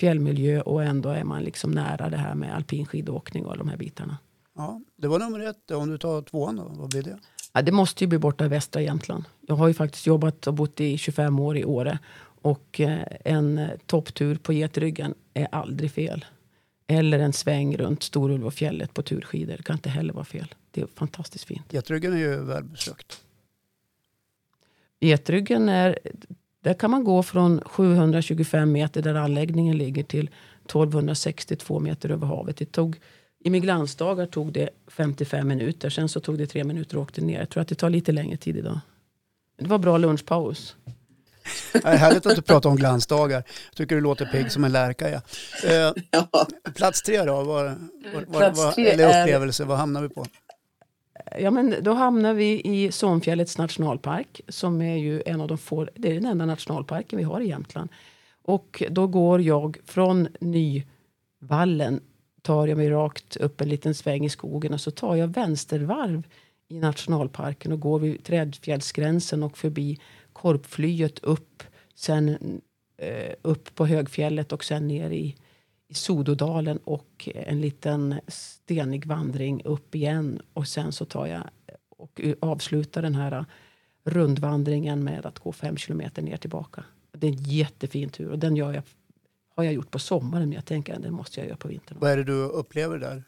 fjällmiljö 0.00 0.60
och 0.60 0.84
ändå 0.84 1.08
är 1.08 1.24
man 1.24 1.42
liksom 1.42 1.70
nära 1.70 2.10
det 2.10 2.16
här 2.16 2.34
med 2.34 2.54
alpin 2.54 2.86
skidåkning 2.86 3.44
och 3.46 3.58
de 3.58 3.68
här 3.68 3.76
bitarna. 3.76 4.18
Ja, 4.56 4.80
det 4.96 5.08
var 5.08 5.18
nummer 5.18 5.40
ett. 5.40 5.70
Om 5.70 5.90
du 5.90 5.98
tar 5.98 6.22
tvåan 6.22 6.56
då, 6.56 6.64
vad 6.68 6.90
blir 6.90 7.02
det? 7.02 7.18
Ja, 7.52 7.62
det 7.62 7.72
måste 7.72 8.04
ju 8.04 8.08
bli 8.08 8.18
borta 8.18 8.44
i 8.44 8.48
västra 8.48 8.82
Jämtland. 8.82 9.24
Jag 9.40 9.54
har 9.54 9.68
ju 9.68 9.74
faktiskt 9.74 10.06
jobbat 10.06 10.46
och 10.46 10.54
bott 10.54 10.80
i 10.80 10.98
25 10.98 11.40
år 11.40 11.56
i 11.56 11.64
Åre. 11.64 11.98
Och 12.42 12.80
eh, 12.80 13.02
en 13.24 13.70
topptur 13.86 14.36
på 14.36 14.52
Getryggen 14.52 15.14
är 15.34 15.48
aldrig 15.52 15.92
fel. 15.92 16.24
Eller 16.86 17.18
en 17.18 17.32
sväng 17.32 17.76
runt 17.76 18.02
Storulvåfjället 18.02 18.94
på 18.94 19.02
turskidor. 19.02 19.56
Det 19.56 19.62
kan 19.62 19.76
inte 19.76 19.90
heller 19.90 20.14
vara 20.14 20.24
fel. 20.24 20.54
Det 20.70 20.80
är 20.80 20.86
fantastiskt 20.86 21.44
fint. 21.44 21.72
Getryggen 21.72 22.12
är 22.12 22.18
ju 22.18 22.44
välbesökt. 22.44 23.20
Getryggen 25.00 25.68
är, 25.68 25.98
där 26.62 26.74
kan 26.74 26.90
man 26.90 27.04
gå 27.04 27.22
från 27.22 27.60
725 27.64 28.72
meter 28.72 29.02
där 29.02 29.14
anläggningen 29.14 29.78
ligger 29.78 30.02
till 30.02 30.30
1262 30.64 31.80
meter 31.80 32.08
över 32.10 32.26
havet. 32.26 32.56
Det 32.56 32.72
tog, 32.72 32.96
I 33.44 33.50
min 33.50 33.62
glansdagar 33.62 34.26
tog 34.26 34.52
det 34.52 34.70
55 34.88 35.48
minuter. 35.48 35.90
Sen 35.90 36.08
så 36.08 36.20
tog 36.20 36.38
det 36.38 36.46
tre 36.46 36.64
minuter 36.64 36.96
och 36.96 37.02
åkte 37.02 37.20
ner. 37.20 37.38
Jag 37.38 37.48
tror 37.50 37.60
att 37.62 37.68
det 37.68 37.74
tar 37.74 37.90
lite 37.90 38.12
längre 38.12 38.36
tid 38.36 38.56
idag. 38.56 38.80
Det 39.58 39.66
var 39.68 39.78
bra 39.78 39.98
lunchpaus. 39.98 40.76
Det 41.72 41.84
är 41.84 41.96
härligt 41.96 42.26
att 42.26 42.36
du 42.36 42.42
pratar 42.42 42.70
om 42.70 42.76
glansdagar. 42.76 43.36
Jag 43.70 43.76
tycker 43.76 43.94
du 43.94 44.00
låter 44.00 44.26
pigg 44.26 44.52
som 44.52 44.64
en 44.64 44.72
lärka. 44.72 45.10
Ja. 45.10 45.20
Eh, 45.68 45.92
Ja. 46.10 46.46
plats 46.76 47.02
tre 47.02 47.22
då, 47.24 47.42
var, 47.42 47.44
var, 47.44 47.74
var, 48.28 48.38
Plats 48.38 48.74
tre 48.74 48.86
eller 48.88 49.08
är- 49.08 49.22
upplevelse, 49.22 49.64
vad 49.64 49.78
hamnar 49.78 50.02
vi 50.02 50.08
på? 50.08 50.26
Ja, 51.38 51.50
men 51.50 51.74
då 51.82 51.92
hamnar 51.92 52.34
vi 52.34 52.60
i 52.64 52.92
Sonfjällets 52.92 53.58
nationalpark 53.58 54.40
som 54.48 54.82
är 54.82 54.96
ju 54.96 55.22
en 55.26 55.40
av 55.40 55.48
de 55.48 55.58
få, 55.58 55.88
det 55.94 56.10
är 56.10 56.14
den 56.14 56.26
enda 56.26 56.46
nationalparken 56.46 57.16
vi 57.16 57.22
har 57.22 57.40
i 57.40 57.48
Jämtland. 57.48 57.90
Och 58.42 58.82
då 58.90 59.06
går 59.06 59.40
jag 59.40 59.78
från 59.84 60.28
Nyvallen, 60.40 62.00
tar 62.42 62.66
jag 62.66 62.76
mig 62.76 62.90
rakt 62.90 63.36
upp 63.36 63.60
en 63.60 63.68
liten 63.68 63.94
sväng 63.94 64.24
i 64.24 64.30
skogen 64.30 64.72
och 64.72 64.80
så 64.80 64.90
tar 64.90 65.16
jag 65.16 65.28
vänstervarv 65.28 66.22
i 66.68 66.78
nationalparken 66.78 67.72
och 67.72 67.80
går 67.80 67.98
vid 67.98 68.24
Trädfjällsgränsen 68.24 69.42
och 69.42 69.58
förbi 69.58 69.98
Korpflyet 70.32 71.18
upp, 71.18 71.62
sen 71.94 72.28
eh, 72.96 73.34
upp 73.42 73.74
på 73.74 73.86
högfjället 73.86 74.52
och 74.52 74.64
sen 74.64 74.88
ner 74.88 75.10
i, 75.10 75.36
i 75.90 75.94
Sododalen 75.94 76.78
och 76.84 77.28
en 77.34 77.60
liten 77.60 78.20
stenig 78.28 79.06
vandring 79.06 79.62
upp 79.64 79.94
igen. 79.94 80.42
Och 80.52 80.68
sen 80.68 80.92
så 80.92 81.04
tar 81.04 81.26
jag 81.26 81.42
och 81.88 82.20
avslutar 82.40 83.02
den 83.02 83.14
här 83.14 83.44
rundvandringen 84.04 85.04
med 85.04 85.26
att 85.26 85.38
gå 85.38 85.52
fem 85.52 85.76
kilometer 85.76 86.22
ner 86.22 86.36
tillbaka. 86.36 86.84
Det 87.12 87.26
är 87.26 87.30
en 87.32 87.42
jättefin 87.42 88.08
tur 88.08 88.30
och 88.30 88.38
den 88.38 88.56
gör 88.56 88.72
jag, 88.72 88.82
har 89.56 89.64
jag 89.64 89.72
gjort 89.72 89.90
på 89.90 89.98
sommaren 89.98 90.48
men 90.48 90.52
jag 90.56 90.64
tänker 90.64 90.94
att 90.94 91.02
den 91.02 91.12
måste 91.14 91.40
jag 91.40 91.46
göra 91.46 91.56
på 91.56 91.68
vintern. 91.68 91.98
Vad 92.00 92.10
är 92.10 92.16
det 92.16 92.24
du 92.24 92.42
upplever 92.42 92.98
där? 92.98 93.22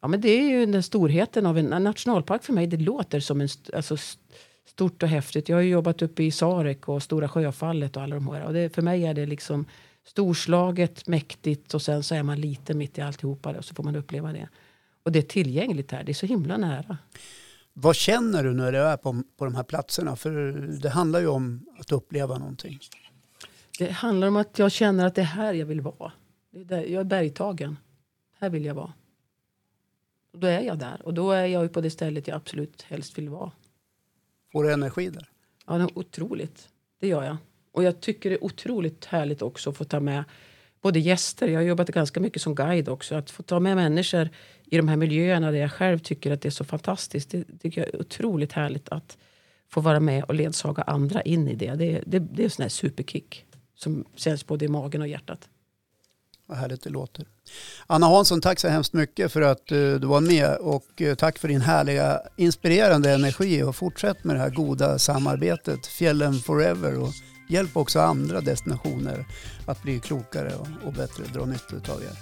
Ja, 0.00 0.08
men 0.08 0.20
det 0.20 0.28
är 0.28 0.50
ju 0.50 0.66
den 0.66 0.82
storheten 0.82 1.46
av 1.46 1.58
en, 1.58 1.72
en 1.72 1.84
nationalpark 1.84 2.42
för 2.42 2.52
mig. 2.52 2.66
Det 2.66 2.76
låter 2.76 3.20
som 3.20 3.40
en 3.40 3.48
alltså, 3.74 3.94
st- 3.94 4.22
stort 4.68 5.02
och 5.02 5.08
häftigt. 5.08 5.48
Jag 5.48 5.56
har 5.56 5.62
jobbat 5.62 6.02
uppe 6.02 6.22
i 6.22 6.30
Sarek 6.30 6.88
och 6.88 7.02
Stora 7.02 7.28
Sjöfallet 7.28 7.96
och 7.96 8.02
alla 8.02 8.14
de 8.14 8.28
här. 8.28 8.44
Och 8.44 8.52
det, 8.52 8.74
för 8.74 8.82
mig 8.82 9.04
är 9.04 9.14
det 9.14 9.26
liksom 9.26 9.64
storslaget, 10.04 11.06
mäktigt 11.06 11.74
och 11.74 11.82
sen 11.82 12.02
så 12.02 12.14
är 12.14 12.22
man 12.22 12.40
lite 12.40 12.74
mitt 12.74 12.98
i 12.98 13.00
alltihopa 13.00 13.56
och 13.56 13.64
så 13.64 13.74
får 13.74 13.84
man 13.84 13.96
uppleva 13.96 14.32
det. 14.32 14.48
Och 15.02 15.12
det 15.12 15.18
är 15.18 15.22
tillgängligt 15.22 15.90
här. 15.90 16.04
Det 16.04 16.12
är 16.12 16.14
så 16.14 16.26
himla 16.26 16.56
nära. 16.56 16.98
Vad 17.72 17.96
känner 17.96 18.44
du 18.44 18.54
när 18.54 18.72
du 18.72 18.78
är 18.78 18.96
på, 18.96 19.22
på 19.36 19.44
de 19.44 19.54
här 19.54 19.62
platserna? 19.62 20.16
För 20.16 20.52
det 20.82 20.90
handlar 20.90 21.20
ju 21.20 21.26
om 21.26 21.66
att 21.78 21.92
uppleva 21.92 22.38
någonting. 22.38 22.78
Det 23.78 23.90
handlar 23.90 24.28
om 24.28 24.36
att 24.36 24.58
jag 24.58 24.72
känner 24.72 25.06
att 25.06 25.14
det 25.14 25.20
är 25.20 25.24
här 25.24 25.54
jag 25.54 25.66
vill 25.66 25.80
vara. 25.80 26.12
Är 26.52 26.64
där, 26.64 26.82
jag 26.82 27.00
är 27.00 27.04
bergtagen. 27.04 27.76
Här 28.38 28.50
vill 28.50 28.64
jag 28.64 28.74
vara. 28.74 28.92
Och 30.32 30.38
då 30.38 30.46
är 30.46 30.60
jag 30.60 30.78
där. 30.78 31.02
Och 31.04 31.14
då 31.14 31.30
är 31.30 31.46
jag 31.46 31.62
ju 31.62 31.68
på 31.68 31.80
det 31.80 31.90
stället 31.90 32.28
jag 32.28 32.36
absolut 32.36 32.82
helst 32.82 33.18
vill 33.18 33.28
vara. 33.28 33.52
Får 34.52 34.64
du 34.64 34.72
energi 34.72 35.10
där? 35.10 35.28
Ja, 35.66 35.78
det 35.78 35.84
är 35.84 35.98
otroligt. 35.98 36.68
Det 37.00 37.08
gör 37.08 37.22
jag. 37.22 37.36
Och 37.72 37.84
jag 37.84 38.00
tycker 38.00 38.30
det 38.30 38.36
är 38.36 38.44
otroligt 38.44 39.04
härligt 39.04 39.42
också 39.42 39.70
att 39.70 39.76
få 39.76 39.84
ta 39.84 40.00
med 40.00 40.24
både 40.82 41.00
gäster. 41.00 41.48
Jag 41.48 41.60
har 41.60 41.64
jobbat 41.64 41.88
ganska 41.88 42.20
mycket 42.20 42.42
som 42.42 42.54
guide 42.54 42.88
också. 42.88 43.14
Att 43.14 43.30
få 43.30 43.42
ta 43.42 43.60
med 43.60 43.76
människor 43.76 44.28
i 44.64 44.76
de 44.76 44.88
här 44.88 44.96
miljöerna 44.96 45.50
där 45.50 45.58
jag 45.58 45.72
själv 45.72 45.98
tycker 45.98 46.30
att 46.30 46.40
det 46.40 46.48
är 46.48 46.50
så 46.50 46.64
fantastiskt. 46.64 47.30
Det 47.30 47.44
tycker 47.62 47.80
jag 47.80 47.94
är 47.94 48.00
otroligt 48.00 48.52
härligt 48.52 48.88
att 48.88 49.18
få 49.70 49.80
vara 49.80 50.00
med 50.00 50.24
och 50.24 50.34
ledsaga 50.34 50.82
andra 50.82 51.22
in 51.22 51.48
i 51.48 51.54
det. 51.54 51.74
Det, 51.74 52.02
det, 52.06 52.18
det 52.18 52.42
är 52.42 52.44
en 52.44 52.50
sån 52.50 52.62
här 52.62 52.70
superkick 52.70 53.44
som 53.74 54.04
känns 54.16 54.46
både 54.46 54.64
i 54.64 54.68
magen 54.68 55.00
och 55.00 55.08
hjärtat. 55.08 55.48
Vad 56.46 56.58
härligt 56.58 56.82
det 56.82 56.90
låter. 56.90 57.26
Anna 57.86 58.06
Hansson, 58.06 58.40
tack 58.40 58.60
så 58.60 58.68
hemskt 58.68 58.92
mycket 58.92 59.32
för 59.32 59.40
att 59.40 59.72
eh, 59.72 59.78
du 59.78 60.06
var 60.06 60.20
med 60.20 60.56
och 60.56 61.02
eh, 61.02 61.14
tack 61.14 61.38
för 61.38 61.48
din 61.48 61.60
härliga 61.60 62.20
inspirerande 62.36 63.10
energi 63.10 63.62
och 63.62 63.76
fortsätt 63.76 64.24
med 64.24 64.36
det 64.36 64.40
här 64.40 64.50
goda 64.50 64.98
samarbetet 64.98 65.86
Fjällen 65.86 66.34
Forever 66.34 66.98
och 66.98 67.12
hjälp 67.52 67.76
också 67.76 68.00
andra 68.00 68.40
destinationer 68.40 69.24
att 69.66 69.82
bli 69.82 70.00
klokare 70.00 70.52
och, 70.84 70.92
bättre 70.92 71.24
dra 71.34 71.44
nytta 71.44 71.92
av 71.92 72.02
er. 72.02 72.18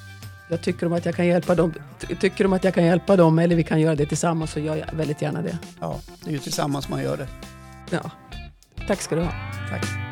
Jag 0.50 0.62
tycker 0.62 0.86
om 0.86 0.92
att 0.92 1.04
jag 1.04 1.14
kan 1.14 1.26
hjälpa 1.26 1.54
dem. 1.54 1.74
ty- 1.98 2.14
Tycker 2.16 2.44
de 2.44 2.52
att 2.52 2.64
jag 2.64 2.74
kan 2.74 2.84
hjälpa 2.84 3.16
dem 3.16 3.38
eller 3.38 3.56
vi 3.56 3.64
kan 3.64 3.80
göra 3.80 3.94
det 3.94 4.06
tillsammans 4.06 4.50
så 4.52 4.60
gör 4.60 4.76
jag 4.76 4.86
väldigt 4.96 5.22
gärna 5.22 5.42
det. 5.42 5.58
Ja, 5.80 6.00
det 6.24 6.30
är 6.30 6.32
ju 6.32 6.38
tillsammans 6.38 6.88
man 6.88 7.02
gör 7.02 7.16
det. 7.16 7.28
Ja. 7.90 8.10
Tack 8.86 9.00
ska 9.02 9.14
du 9.14 9.22
ha. 9.22 9.32
Tack. 9.70 10.09